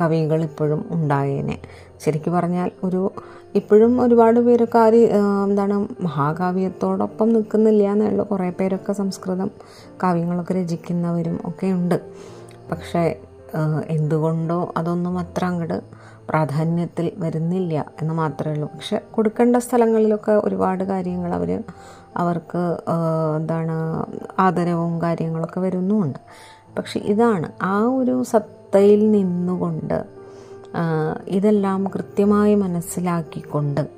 [0.00, 1.58] കവികൾ ഇപ്പോഴും ഉണ്ടായേനെ.
[2.04, 3.10] ശരിക്കും പറഞ്ഞാൽ ഒരു
[3.54, 5.00] ഇപ്പോഴും ഒരുപാട് പേരൊക്കെ ആര്
[5.44, 8.22] എന്താണ് മഹാകാവ്യത്തോടൊപ്പം നിൽക്കുന്നില്ല എന്നുള്ള.
[8.22, 9.50] കുറേ പേരൊക്കെ സംസ്കൃതം
[10.02, 11.96] കാവ്യങ്ങളൊക്കെ രചിക്കുന്നവരും ഒക്കെ ഉണ്ട്.
[12.70, 13.02] പക്ഷേ
[13.88, 15.80] എന്തുകൊണ്ടോ അതൊന്നും അത്ര അങ്ങോട്ട്
[16.28, 18.68] പ്രാധാന്യത്തിൽ വരുന്നില്ല എന്ന് മാത്രമേ ഉള്ളൂ.
[18.74, 21.62] പക്ഷെ കൊടുക്കേണ്ട സ്ഥലങ്ങളിലൊക്കെ ഒരുപാട് കാര്യങ്ങൾ അവർ
[22.16, 22.62] അവർക്ക്
[23.36, 23.76] എന്താണ്
[24.38, 26.18] ആദരവും കാര്യങ്ങളൊക്കെ വരുന്നുമുണ്ട്.
[26.78, 29.98] പക്ഷെ ഇതാണ് ആ ഒരു സത്തയിൽ നിന്നുകൊണ്ട്
[31.28, 33.88] ഇതെല്ലാം കൃത്യമായി മനസ്സിലാക്കിക്കൊണ്ട്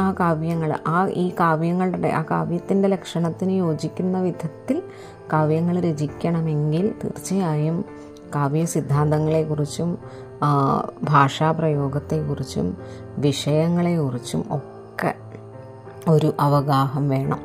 [0.00, 4.82] ആ കാവ്യങ്ങൾ ആ ഈ കാവ്യങ്ങളുടെ ആ കാവ്യത്തിന്റെ ലക്ഷണത്തിന് യോജിക്കുന്ന വിധത്തിൽ
[5.32, 7.84] കാവ്യങ്ങൾ രചിക്കണമെങ്കിൽ തീർച്ചയായും
[8.34, 9.98] കാവ്യ സിദ്ധാന്തങ്ങളെക്കുറിച്ചും
[11.02, 12.76] ഭാഷാപ്രയോഗത്തെക്കുറിച്ചും
[13.18, 15.14] വിഷയങ്ങളെക്കുറിച്ചും ഒക്കെ
[16.08, 17.40] ഒരു അവഗാഹം വേണം.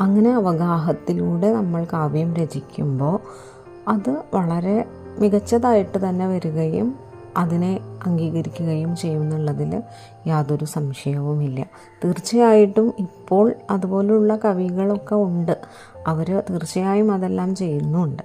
[0.00, 3.18] അങ്ങനെ അവഗാഹത്തിലൂടെ നമ്മൾ കാവ്യം രചിക്കുമ്പോൾ
[3.88, 4.84] അത് വളരെ
[5.18, 6.94] മികച്ചതായിട്ട് തന്നെ വരികയും
[7.36, 9.82] അതിനെ അംഗീകരിക്കുകയും ചെയ്യുമെന്നുള്ളതിൽ
[10.26, 11.66] യാതൊരു സംശയവുമില്ല.
[12.04, 15.58] തീർച്ചയായിട്ടും ഇപ്പോൾ അതുപോലുള്ള കവികളൊക്കെ ഉണ്ട്.
[16.06, 18.22] അവർ തീർച്ചയായും അതെല്ലാം ചെയ്യുന്നുണ്ട്.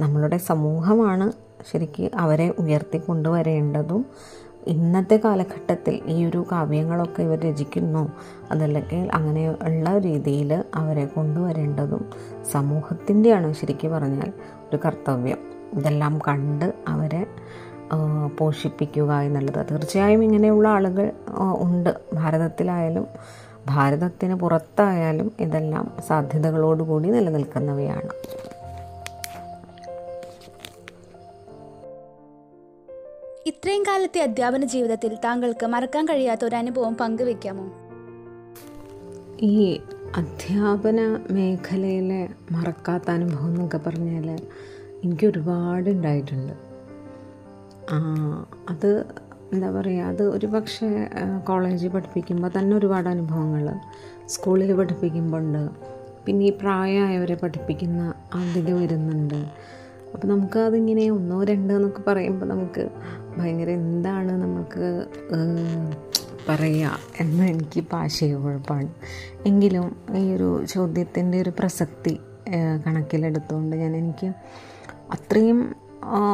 [0.00, 1.32] നമ്മളുടെ സമൂഹമാണ്
[1.72, 4.06] ശരിക്ക് അവരെ ഉയർത്തിക്കൊണ്ടുവരേണ്ടതും.
[4.66, 8.12] ഇന്നത്തെ കാലഘട്ടത്തിൽ ഈ ഒരു കാവ്യങ്ങളൊക്കെ ഇവർ രചിക്കുന്നു.
[8.50, 12.10] അതല്ലെങ്കിൽ അങ്ങനെ ഉള്ള രീതിയിൽ അവരെ കൊണ്ടുവരേണ്ടതും
[12.52, 14.32] സമൂഹത്തിന്റെയാണ് ശരിക്കും പറഞ്ഞാൽ
[14.70, 15.38] ഒരു കർത്തവ്യം.
[15.72, 17.26] ഇതെല്ലാം കണ്ട് അവരെ
[18.38, 19.66] പോഷിപ്പിക്കുക എന്നുള്ളത്.
[19.70, 21.12] തീർച്ചയായും ഇങ്ങനെയുള്ള ആളുകൾ
[21.58, 21.90] ഉണ്ട്.
[22.14, 23.06] ഭാരതത്തിലായാലും
[23.66, 28.10] ഭാരതത്തിന് പുറത്തായാലും ഇതെല്ലാം സാധ്യതകളോടുകൂടി നിലനിൽക്കുന്നവയാണ്.
[33.46, 37.64] ഇത്രയും കാലത്തെ അധ്യാപന ജീവിതത്തിൽ താങ്കൾക്ക് മറക്കാൻ കഴിയാത്ത ഒരു അനുഭവം പങ്കുവെക്കാമോ?
[39.42, 39.80] ഈ
[40.16, 44.28] അധ്യാപന മേഖലയിലെ മറക്കാത്ത അനുഭവം എന്നൊക്കെ പറഞ്ഞാൽ
[45.04, 46.54] എനിക്ക് ഒരുപാട് ഉണ്ടായിട്ടുണ്ട്.
[48.70, 48.90] അത്
[49.52, 50.90] എന്താ പറയുക അത് ഒരു പക്ഷേ
[51.48, 53.66] കോളേജിൽ പഠിപ്പിക്കുമ്പോൾ തന്നെ ഒരുപാട് അനുഭവങ്ങൾ
[54.26, 55.64] സ്കൂളിൽ പഠിപ്പിക്കുമ്പോൾ ഉണ്ട്.
[56.26, 59.40] പിന്നെ ഈ പ്രായമായവരെ പഠിപ്പിക്കുന്ന അതിൽ വരുന്നുണ്ട്.
[60.14, 62.88] അപ്പോൾ നമുക്കതിങ്ങനെ ഒന്നോ രണ്ടോ എന്നൊക്കെ പറയുമ്പോൾ നമുക്ക്
[63.36, 65.06] ഭയങ്കര എന്താണ് നമുക്ക്
[66.48, 68.88] പറയുക എന്ന് എനിക്ക് ഭാഷയക്കുഴപ്പമാണ്
[69.46, 72.20] എങ്കിലും ഈ ഒരു ചോദ്യത്തിന്റെ ഒരു പ്രസക്തി
[72.86, 74.26] കണക്കിലെടുത്തുകൊണ്ട് ഞാൻ എനിക്ക്
[75.12, 75.76] അത്രയും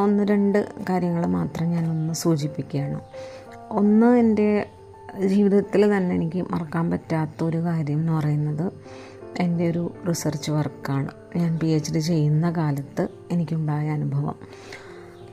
[0.05, 3.01] ഒന്ന് രണ്ട് കാര്യങ്ങൾ മാത്രം ഞാനൊന്ന് സൂചിപ്പിക്കുകയാണ്.
[3.71, 4.67] ഒന്ന് എന്റെ
[5.25, 8.71] ജീവിതത്തിൽ തന്നെ എനിക്ക് മറക്കാൻ പറ്റാത്തൊരു കാര്യം എന്ന് പറയുന്നത്
[9.39, 11.11] എന്റെ ഒരു റിസർച്ച് വർക്കാണ്.
[11.35, 14.35] ഞാൻ പി എച്ച് ഡി ചെയ്യുന്ന കാലത്ത് എനിക്കുണ്ടായ അനുഭവം.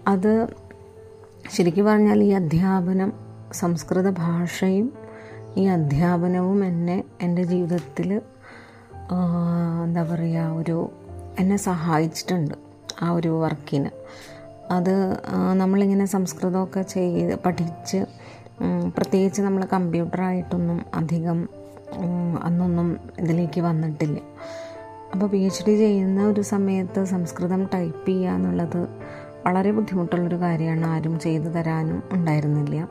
[0.06, 0.46] അത്
[1.56, 3.12] ശരിക്കും പറഞ്ഞാൽ ഈ അധ്യാപനം
[3.52, 4.92] സംസ്കൃത ഭാഷയും
[5.56, 8.22] ഈ അധ്യാപനവും എന്നെ എന്റെ ജീവിതത്തിൽ
[9.84, 10.90] എന്താ പറയുക ഒരു
[11.38, 12.54] എന്നെ സഹായിച്ചിട്ടുണ്ട്
[13.02, 13.90] ആ ഒരു വർക്കിന്.
[14.72, 18.06] അത് നമ്മളിങ്ങനെ സംസ്കൃതമൊക്കെ ചെയ്ത് പഠിച്ച്
[18.96, 21.48] പ്രത്യേകിച്ച് നമ്മൾ കമ്പ്യൂട്ടറായിട്ടൊന്നും അധികം
[22.44, 24.18] അന്നൊന്നും ഇതിലേക്ക് വന്നിട്ടില്ല.
[25.12, 28.88] അപ്പോൾ പി എച്ച് ഡി ചെയ്യുന്ന ഒരു സമയത്ത് സംസ്കൃതം ടൈപ്പ് ചെയ്യുക എന്നുള്ളത്
[29.46, 30.86] വളരെ ബുദ്ധിമുട്ടുള്ളൊരു കാര്യമാണ്.
[30.86, 32.88] ആരും ചെയ്തു തരാനും ഉണ്ടായിരുന്നില്ല.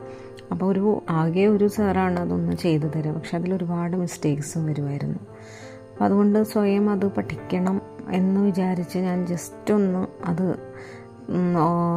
[0.50, 3.12] അപ്പോൾ ഒരു ആകെ ഒരു സാറാണ് അതൊന്ന് ചെയ്തു തരിക.
[3.12, 5.18] പക്ഷെ അതിലൊരുപാട് മിസ്റ്റേക്സും വരുമായിരുന്നു.
[5.92, 10.50] അപ്പോൾ അതുകൊണ്ട് സ്വയം അത് പഠിക്കണം എന്ന് വിചാരിച്ച് ഞാൻ ജസ്റ്റ് ഒന്ന് അത്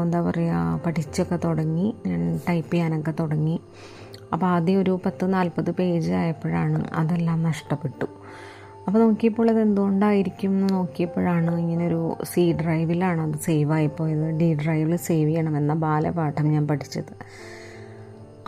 [0.04, 1.96] എന്താ പറയുക പഠിച്ചൊക്കെ തുടങ്ങി.
[2.06, 3.62] ഞാൻ ടൈപ്പ് ചെയ്യാനൊക്കെ തുടങ്ങി.
[4.34, 8.08] അപ്പോൾ ആദ്യം ഒരു പത്ത് നാൽപ്പത് പേജ് ആയപ്പോഴാണ് അതെല്ലാം നഷ്ടപ്പെട്ടു.
[8.88, 12.02] അപ്പോൾ നോക്കിയപ്പോൾ അത് എന്തുകൊണ്ടായിരിക്കും എന്ന് നോക്കിയപ്പോഴാണ് ഇങ്ങനൊരു
[12.32, 17.14] സി ഡ്രൈവിലാണ് അത് സേവ് ആയിപ്പോയത് ഡി ഡ്രൈവിൽ സേവ് ചെയ്യണമെന്ന ബാലപാഠം ഞാൻ പഠിച്ചത്.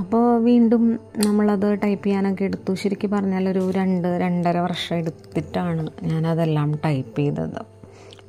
[0.01, 0.83] അപ്പോൾ വീണ്ടും
[1.25, 2.71] നമ്മളത് ടൈപ്പ് ചെയ്യാനൊക്കെ എടുത്തു.
[2.83, 7.61] ശരിക്കും പറഞ്ഞാൽ ഒരു രണ്ട് രണ്ടര വർഷം എടുത്തിട്ടാണ് ഞാനതെല്ലാം ടൈപ്പ് ചെയ്തത്.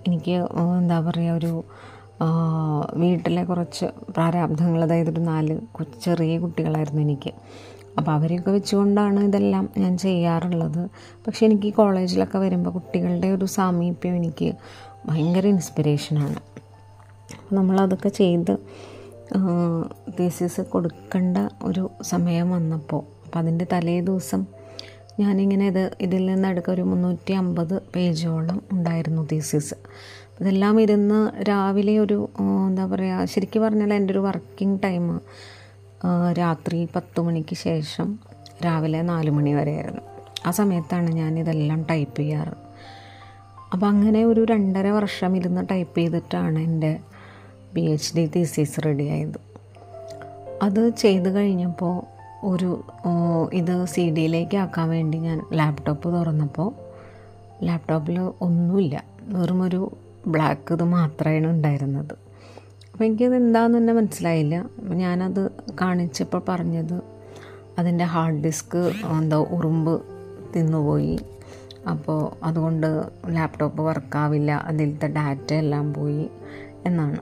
[0.07, 0.37] എനിക്ക്
[0.81, 1.53] എന്താ പറയുക ഒരു
[2.97, 5.59] വീട്ടിലെ കുറച്ച് പ്രാരാബ്ധങ്ങൾ അതായത് ഒരു നാല്
[6.03, 7.33] ചെറിയ കുട്ടികളായിരുന്നു എനിക്ക്.
[7.99, 10.89] അപ്പോൾ അവരെയൊക്കെ വെച്ചുകൊണ്ടാണ് ഇതെല്ലാം ഞാൻ ചെയ്യാറുള്ളത്.
[11.27, 14.55] പക്ഷേ എനിക്ക് കോളേജിലൊക്കെ വരുമ്പോൾ കുട്ടികളുടെ ഒരു സാമീപ്യം എനിക്ക്
[15.07, 16.41] ഭയങ്കര ഇൻസ്പിറേഷനാണ്
[17.53, 18.55] നമ്മളതൊക്കെ ചെയ്ത്
[20.21, 24.47] തീസിസ് കൊടുക്കേണ്ട ഒരു സമയം വന്നപ്പോൾ അപ്പോൾ അതിന്റെ തലേ ദിവസം
[25.21, 29.75] ഞാനിങ്ങനെ ഇത് ഇതിൽ നിന്ന് അടുക്ക ഒരു മുന്നൂറ്റി അമ്പത് പേജോളം ഉണ്ടായിരുന്നു തീസിസ്
[30.41, 32.29] ഇതെല്ലാം ഇരുന്ന് രാവിലെ ഒരു
[32.69, 35.21] എന്താ പറയുക ശരിക്കും പറഞ്ഞാൽ എന്റെ ഒരു വർക്കിംഗ് ടൈം
[36.39, 38.19] രാത്രി പത്ത് മണിക്ക് ശേഷം
[38.65, 40.01] രാവിലെ നാല് മണി വരെയായിരുന്നു.
[40.47, 42.57] ആ സമയത്താണ് ഞാൻ ഇതെല്ലാം ടൈപ്പ് ചെയ്യാറ്.
[43.73, 46.99] അപ്പോൾ അങ്ങനെ ഒരു രണ്ടര വർഷം ഇരുന്ന് ടൈപ്പ് ചെയ്തിട്ടാണ് എന്റെ
[47.75, 49.39] പി എച്ച് ഡി തീസീസ് റെഡിയായത്
[50.63, 52.14] അത് ചെയ്ത് കഴിഞ്ഞപ്പോൾ
[52.45, 52.85] ഒരു
[53.53, 56.73] ഇത് സി ഡിയിലേക്ക് ആക്കാൻ വേണ്ടി ഞാൻ ലാപ്ടോപ്പ് തുറന്നപ്പോൾ
[57.65, 59.05] ലാപ്ടോപ്പിൽ ഒന്നുമില്ല.
[59.23, 59.93] വെറും ഒരു
[60.27, 62.13] ബ്ലാക്ക് ഇത് മാത്രമാണ് ഉണ്ടായിരുന്നത്.
[62.93, 64.65] അപ്പോൾ എനിക്കത് എന്താണെന്ന് തന്നെ മനസ്സിലായില്ല.
[64.79, 67.03] ഞാനത് കാണിച്ചപ്പോൾ പറഞ്ഞത്
[67.79, 70.03] അതിന്റെ ഹാർഡ് ഡിസ്ക് എന്തോ ഉറുമ്പ്
[70.57, 71.19] തിന്നുപോയി.
[71.91, 74.53] അപ്പോൾ അതുകൊണ്ട് ലാപ്ടോപ്പ് വർക്കാവില്ല.
[74.53, 76.31] അതിലത്തെ ഡാറ്റ എല്ലാം പോയി
[76.87, 77.19] എന്നാണ്.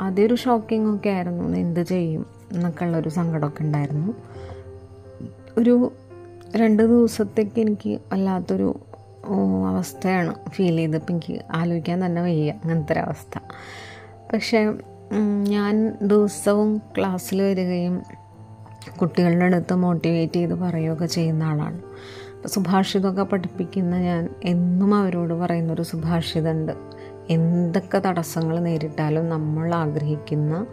[0.00, 1.58] ആദ്യം ഷോക്കിംഗ് ഒക്കെ ആയിരുന്നു.
[1.58, 2.26] എന്ത് ചെയ്യും?
[2.52, 4.12] എന്നൊക്കെ ഉള്ളൊരു സങ്കടമൊക്കെ ഉണ്ടായിരുന്നു.
[5.58, 5.92] ഒരു
[6.56, 8.68] രണ്ട് ദിവസത്തേക്ക് എനിക്ക് വല്ലാത്തൊരു
[9.68, 13.38] അവസ്ഥയാണ് ഫീൽ ചെയ്തപ്പോൾ എനിക്ക് ആലോചിക്കാൻ തന്നെ വയ്യ അങ്ങനത്തെ ഒരവസ്ഥ
[14.32, 14.60] പക്ഷേ
[15.48, 18.02] ഞാൻ ദിവസവും ക്ലാസ്സിൽ വരികയും
[19.00, 21.80] കുട്ടികളുടെ അടുത്ത് മോട്ടിവേറ്റ് ചെയ്ത് പറയുകയൊക്കെ ചെയ്യുന്ന ആളാണ്.
[22.36, 26.72] അപ്പോൾ സുഭാഷിതമൊക്കെ പഠിപ്പിക്കുന്ന ഞാൻ എന്നും അവരോട് പറയുന്നൊരു സുഭാഷിതമുണ്ട്
[27.30, 30.66] എന്തൊക്കെ തടസ്സങ്ങൾ നേരിട്ടാലും നമ്മൾ ആഗ്രഹിക്കുന്ന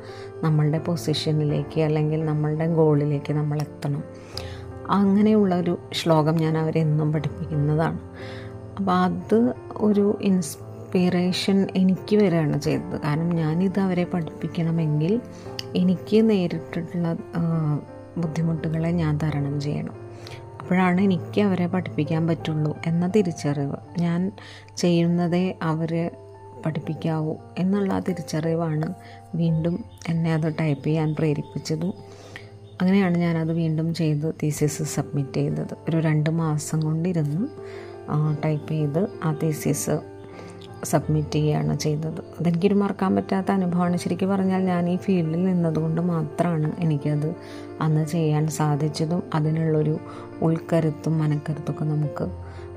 [0.43, 4.03] നമ്മളുടെ പൊസിഷനിലേക്ക് അല്ലെങ്കിൽ നമ്മളുടെ ഗോളിലേക്ക് നമ്മൾ എത്തണം.
[4.89, 7.99] അങ്ങനെയുള്ള ഒരു ശ്ലോകം ഞാൻ അവരെന്നും പഠിപ്പിക്കുന്നതാണ്.
[8.77, 13.01] അപ്പോൾ അത് ഒരു ഇൻസ്പിറേഷൻ എനിക്ക് വരികയാണ് ചെയ്തത്.
[13.01, 15.21] കാരണം ഞാനിത് അവരെ പഠിപ്പിക്കണമെങ്കിൽ
[15.75, 17.17] എനിക്ക് നേരിട്ടിട്ടുള്ള
[18.17, 19.95] ബുദ്ധിമുട്ടുകളെ ഞാൻ തരണം ചെയ്യണം.
[20.61, 23.75] അപ്പോഴാണ് എനിക്ക് അവരെ പഠിപ്പിക്കാൻ പറ്റുള്ളൂ എന്ന തിരിച്ചറിവ്.
[23.99, 24.31] ഞാൻ
[24.77, 26.11] ചെയ്യുന്നതേ അവരെ
[26.65, 28.93] പഠിപ്പിക്കാവൂ എന്നുള്ള തിരിച്ചറിവാണ്
[29.35, 31.93] വീണ്ടും എന്നെ അത് ടൈപ്പ് ചെയ്യാൻ പ്രേരിപ്പിച്ചതും
[32.81, 35.75] അങ്ങനെയാണ് ഞാനത് വീണ്ടും ചെയ്ത് തീസിസ് സബ്മിറ്റ് ചെയ്തത്.
[35.89, 37.47] ഒരു രണ്ട് മാസം കൊണ്ടിരുന്ന്
[38.45, 39.99] ടൈപ്പ് ചെയ്ത് ആ തീസിസ്
[40.83, 42.19] സബ്മിറ്റ് ചെയ്യുകയാണ് ചെയ്തത്.
[42.39, 43.97] അതെനിക്കൊരു മറക്കാൻ പറ്റാത്ത അനുഭവമാണ്.
[43.97, 47.35] ശരിക്കും പറഞ്ഞാൽ ഞാൻ ഈ ഫീൽഡിൽ നിന്നതുകൊണ്ട് മാത്രമാണ് എനിക്കത്
[47.81, 49.97] അന്ന് ചെയ്യാൻ സാധിച്ചതും അതിനുള്ളൊരു
[50.41, 52.27] ഉൾക്കരുത്തും മനക്കരുത്തൊക്കെ നമുക്ക്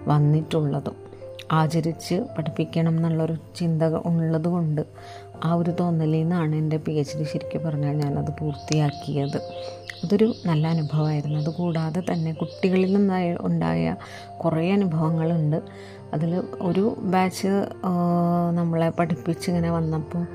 [0.09, 1.09] വന്നിട്ടുള്ളതും.
[1.53, 4.83] ആചരിച്ച് പഠിപ്പിക്കണം എന്നുള്ളൊരു ചിന്ത ഉള്ളത് കൊണ്ട്
[5.45, 9.37] ആ ഒരു തോന്നലിൽ നിന്നാണ് എന്റെ പി എച്ച് ഡി ശരിക്കും പറഞ്ഞാൽ ഞാനത് പൂർത്തിയാക്കിയത്.
[10.05, 11.39] അതൊരു നല്ല അനുഭവമായിരുന്നു.
[11.41, 13.97] അതുകൂടാതെ തന്നെ കുട്ടികളിൽ നിന്നായ ഉണ്ടായ
[14.45, 15.63] കുറേ അനുഭവങ്ങളുണ്ട്.
[16.13, 17.49] അതിൽ ഒരു ബാച്ച്
[18.55, 20.27] നമ്മളെ പഠിപ്പിച്ചിങ്ങനെ വന്നപ്പോൾ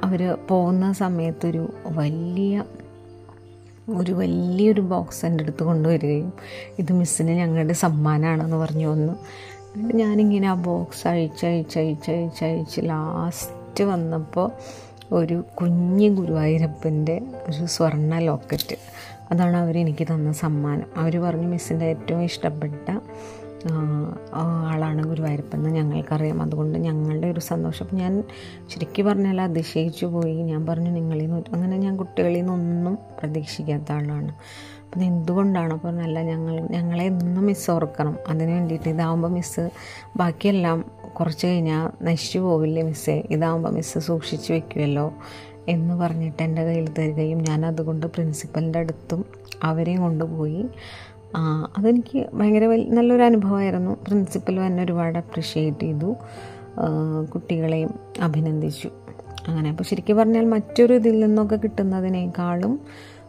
[0.00, 2.64] അവർ പോകുന്ന സമയത്തൊരു വലിയ
[3.88, 6.32] ഒരു വലിയൊരു ബോക്സ് എന്റെ അടുത്ത് കൊണ്ടുവരികയും
[6.78, 9.12] ഇത് മിസ്സിന് ഞങ്ങളുടെ സമ്മാനമാണെന്ന് പറഞ്ഞു വന്നു.
[9.76, 14.50] എന്നിട്ട് ഞാനിങ്ങനെ ആ ബോക്സ് അഴിച്ചഴിച്ചഴിച്ചഴിച്ചഴിച്ച് ലാസ്റ്റ് വന്നപ്പോൾ
[15.12, 18.76] ഒരു കുഞ്ഞ് ഗുരുവായൂരപ്പന്റെ ഒരു സ്വർണ ലോക്കറ്റ്.
[19.30, 20.86] അതാണ് അവരെനിക്ക് തന്ന സമ്മാനം.
[20.96, 23.00] അവർ പറഞ്ഞു മിസ്സിന്റെ ഏറ്റവും ഇഷ്ടപ്പെട്ട
[24.34, 26.42] ആളാണ് ഗുരുവായൂരപ്പൻ എന്ന് ഞങ്ങൾക്കറിയാം.
[26.42, 27.86] അതുകൊണ്ട് ഞങ്ങളുടെ ഒരു സന്തോഷം.
[27.92, 28.24] ഞാൻ
[28.74, 30.42] ശരിക്കും പറഞ്ഞാൽ അതിശയിച്ചു പോയി.
[30.42, 34.34] ഞാൻ പറഞ്ഞു നിങ്ങളിൽ നിന്ന് അങ്ങനെ ഞാൻ കുട്ടികളിൽ നിന്നൊന്നും പ്രതീക്ഷിക്കാത്ത ആളാണ്.
[34.84, 35.72] അപ്പം എന്തുകൊണ്ടാണ്?
[35.72, 38.16] അപ്പോൾ നല്ല ഞങ്ങൾ ഞങ്ങളെ എന്നും മിസ് ഓർക്കണം.
[38.28, 39.70] അതിന് വേണ്ടിയിട്ട് ഇതാവുമ്പോൾ മിസ്സ്
[40.16, 40.84] ബാക്കിയെല്ലാം
[41.20, 43.22] കുറച്ച് കഴിഞ്ഞാൽ നശിച്ചു പോവില്ലേ മിസ്സേ?
[43.30, 45.12] ഇതാവുമ്പോൾ മിസ്സ് സൂക്ഷിച്ചു വെക്കുമല്ലോ
[45.68, 49.24] എന്ന് പറഞ്ഞിട്ട് എന്റെ കയ്യിൽ തരികയും ഞാൻ അതുകൊണ്ട് പ്രിൻസിപ്പലിന്റെ അടുത്തും
[49.62, 50.62] അവരെയും കൊണ്ടുപോയി.
[51.78, 53.92] അതെനിക്ക് ഭയങ്കര വലിയ നല്ലൊരു അനുഭവമായിരുന്നു.
[54.06, 56.16] പ്രിൻസിപ്പലും എന്നെ ഒരുപാട് അപ്രിഷ്യേറ്റ് ചെയ്തു.
[57.34, 57.90] കുട്ടികളെയും
[58.20, 58.90] അഭിനന്ദിച്ചു.
[59.48, 62.80] അങ്ങനെ അപ്പോൾ ശരിക്കും പറഞ്ഞാൽ മറ്റൊരു ഇതിൽ നിന്നൊക്കെ കിട്ടുന്നതിനേക്കാളും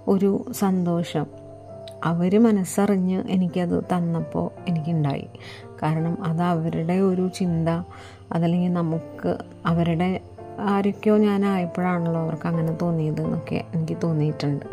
[0.07, 1.25] ഒരു സന്തോഷം
[2.03, 5.27] അവർ മനസ്സറിഞ്ഞ് എനിക്കത് തന്നപ്പോൾ എനിക്കുണ്ടായി.
[5.83, 7.69] കാരണം അത് അവരുടെ ഒരു ചിന്ത
[8.31, 10.19] അതല്ലെങ്കിൽ നമുക്ക് അവരുടെ
[10.59, 14.65] ആരൊക്കെയോ ഞാനായപ്പോഴാണല്ലോ അവർക്ക് അങ്ങനെ തോന്നിയത് എന്നൊക്കെ എനിക്ക് തോന്നിയിട്ടുണ്ട്.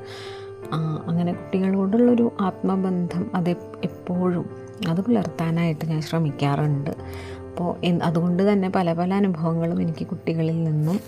[1.06, 3.50] അങ്ങനെ കുട്ടികളോടുള്ളൊരു ആത്മബന്ധം അത്
[3.84, 4.46] എപ്പോഴും
[4.88, 6.90] അത് പുലർത്താനായിട്ട് ഞാൻ ശ്രമിക്കാറുണ്ട്.
[6.90, 11.00] അപ്പോൾ അതുകൊണ്ട് തന്നെ പല പല അനുഭവങ്ങളും എനിക്ക് കുട്ടികളിൽ നിന്നും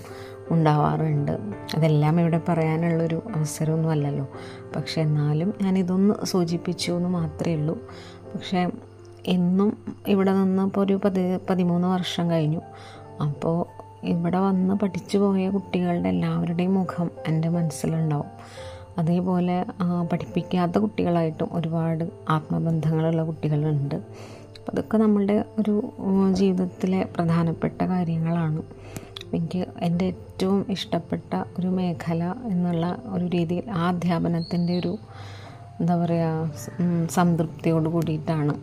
[0.50, 1.32] ഉണ്ടാവാറുണ്ട്.
[1.74, 4.26] അതെല്ലാം ഇവിടെ പറയാനുള്ളൊരു അവസരമൊന്നും അല്ലല്ലോ
[4.76, 7.78] പക്ഷേ എന്നാലും ഞാനിതൊന്ന് സൂചിപ്പിച്ചു എന്ന് മാത്രമേ ഉള്ളൂ.
[8.34, 8.70] പക്ഷേ
[9.26, 9.76] എന്നും
[10.06, 12.60] ഇവിടെ നിന്ന് ഇപ്പോൾ ഒരു പതി പതിമൂന്ന് വർഷം കഴിഞ്ഞു.
[13.22, 13.66] അപ്പോൾ
[14.06, 18.26] ഇവിടെ വന്ന് പഠിച്ചു പോയ കുട്ടികളുടെ എല്ലാവരുടെയും മുഖം എന്റെ മനസ്സിലുണ്ടാവും.
[18.98, 19.64] അതേപോലെ
[20.12, 23.94] പഠിപ്പിക്കാത്ത കുട്ടികളായിട്ടും ഒരുപാട് ആത്മബന്ധങ്ങളുള്ള കുട്ടികളുണ്ട്.
[24.70, 25.74] അതൊക്കെ നമ്മളുടെ ഒരു
[26.32, 28.62] ജീവിതത്തിലെ പ്രധാനപ്പെട്ട കാര്യങ്ങളാണ്.
[29.34, 32.22] എനിക്ക് എന്റെ ഏറ്റവും ഇഷ്ടപ്പെട്ട ഒരു മേഖല
[32.52, 34.92] എന്നുള്ള ഒരു രീതിയിൽ ആ അധ്യാപനത്തിന്റെ ഒരു
[35.80, 38.54] എന്താ പറയുക സംതൃപ്തിയോട് കൂടിയിട്ടാണ്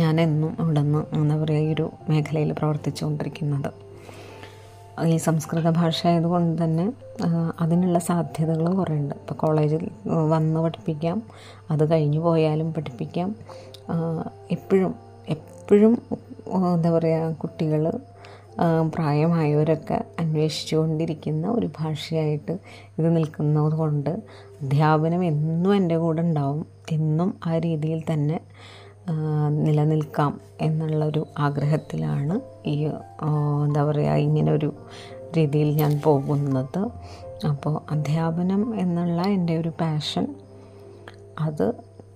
[0.00, 3.70] ഞാനെന്നും അവിടെ നിന്ന് എന്താ പറയുക ഈ ഒരു മേഖലയിൽ പ്രവർത്തിച്ചുകൊണ്ടിരിക്കുന്നത്.
[5.12, 6.86] ഈ സംസ്കൃത ഭാഷ ആയതുകൊണ്ട് തന്നെ
[7.62, 9.84] അതിനുള്ള സാധ്യതകൾ കുറേ ഉണ്ട് ഇപ്പോൾ കോളേജിൽ
[10.32, 11.18] വന്ന് പഠിപ്പിക്കാം
[11.72, 13.30] അത് കഴിഞ്ഞു പോയാലും പഠിപ്പിക്കാം.
[14.56, 14.92] എപ്പോഴും
[15.36, 15.94] എപ്പോഴും
[16.74, 17.84] എന്താ പറയുക കുട്ടികൾ
[18.94, 22.52] പ്രായമായവരൊക്കെ അന്വേഷിച്ചു കൊണ്ടിരിക്കുന്ന ഒരു ഭാഷയായിട്ട്
[22.98, 24.22] ഇത് നിൽക്കുന്നത് കൊണ്ട്
[24.62, 26.66] അധ്യാപനം എന്നും എന്റെ കൂടെ ഉണ്ടാവും.
[26.92, 28.40] എന്നും ആ രീതിയിൽ തന്നെ
[29.50, 32.84] നിലനിൽക്കാം എന്നുള്ളൊരു ആഗ്രഹത്തിലാണ് ഈ
[33.64, 34.74] എന്താ പറയുക ഒരു
[35.36, 36.82] രീതിയിൽ ഞാൻ പോകുന്നത്.
[37.48, 40.34] അപ്പോൾ അധ്യാപനം എന്നുള്ള എന്റെ ഒരു പാഷൻ
[41.40, 41.66] അത്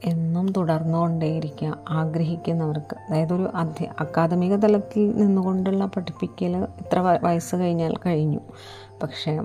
[0.04, 2.96] എന്നും തുടർന്നുകൊണ്ടേയിരിക്കുക ആഗ്രഹിക്കുന്നവർക്ക്.
[2.96, 8.38] അതായത് ഒരു അധ്യ അക്കാദമിക തലത്തിൽ നിന്നുകൊണ്ടുള്ള പഠിപ്പിക്കൽ ഇത്ര വയസ്സ് കഴിഞ്ഞാൽ കഴിഞ്ഞു.
[9.02, 9.36] പക്ഷേ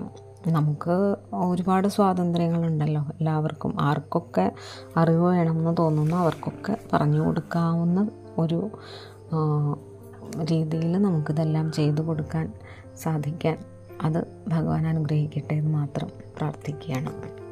[0.46, 3.02] നമുക്ക് ഒരുപാട് സ്വാതന്ത്ര്യങ്ങളുണ്ടല്ലോ.
[3.02, 4.52] എല്ലാവർക്കും ആർക്കൊക്കെ
[4.96, 8.70] അറിവ് വേണമെന്ന് തോന്നുന്നു അവർക്കൊക്കെ പറഞ്ഞു കൊടുക്കാവുന്ന ഒരു
[10.50, 12.52] രീതിയിൽ നമുക്കിതെല്ലാം ചെയ്തു കൊടുക്കാൻ
[13.02, 13.58] സാധിക്കാൻ
[14.02, 17.43] അത് ഭഗവാൻ അനുഗ്രഹിക്കട്ടെ എന്ന് മാത്രം പ്രാർത്ഥിക്കുകയാണ്.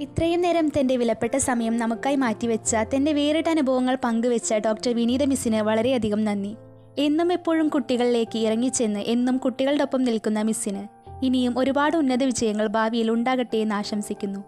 [0.00, 6.24] ഇത്രയും നേരം തന്റെ വിലപ്പെട്ട സമയം നമുക്കായി മാറ്റിവെച്ച തന്റെ വേറിട്ട അനുഭവങ്ങൾ പങ്കുവെച്ച ഡോക്ടർ വിനീത മിസ്സിന് വളരെയധികം
[6.24, 6.56] നന്ദി.
[6.98, 10.86] എന്നും എപ്പോഴും കുട്ടികളിലേക്ക് ഇറങ്ങിച്ചെന്ന് എന്നും കുട്ടികളുടെ ഒപ്പം നിൽക്കുന്ന മിസ്സിന്
[11.24, 14.44] ഇനിയും ഒരുപാട് ഉന്നത വിജയങ്ങൾ ഭാവിയിൽ ഉണ്ടാകട്ടെ എന്ന് ആശംസിക്കുന്നു.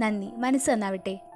[0.00, 0.26] നന്ദി.
[0.36, 1.29] മനസ്സ് നന്നാവട്ടെ.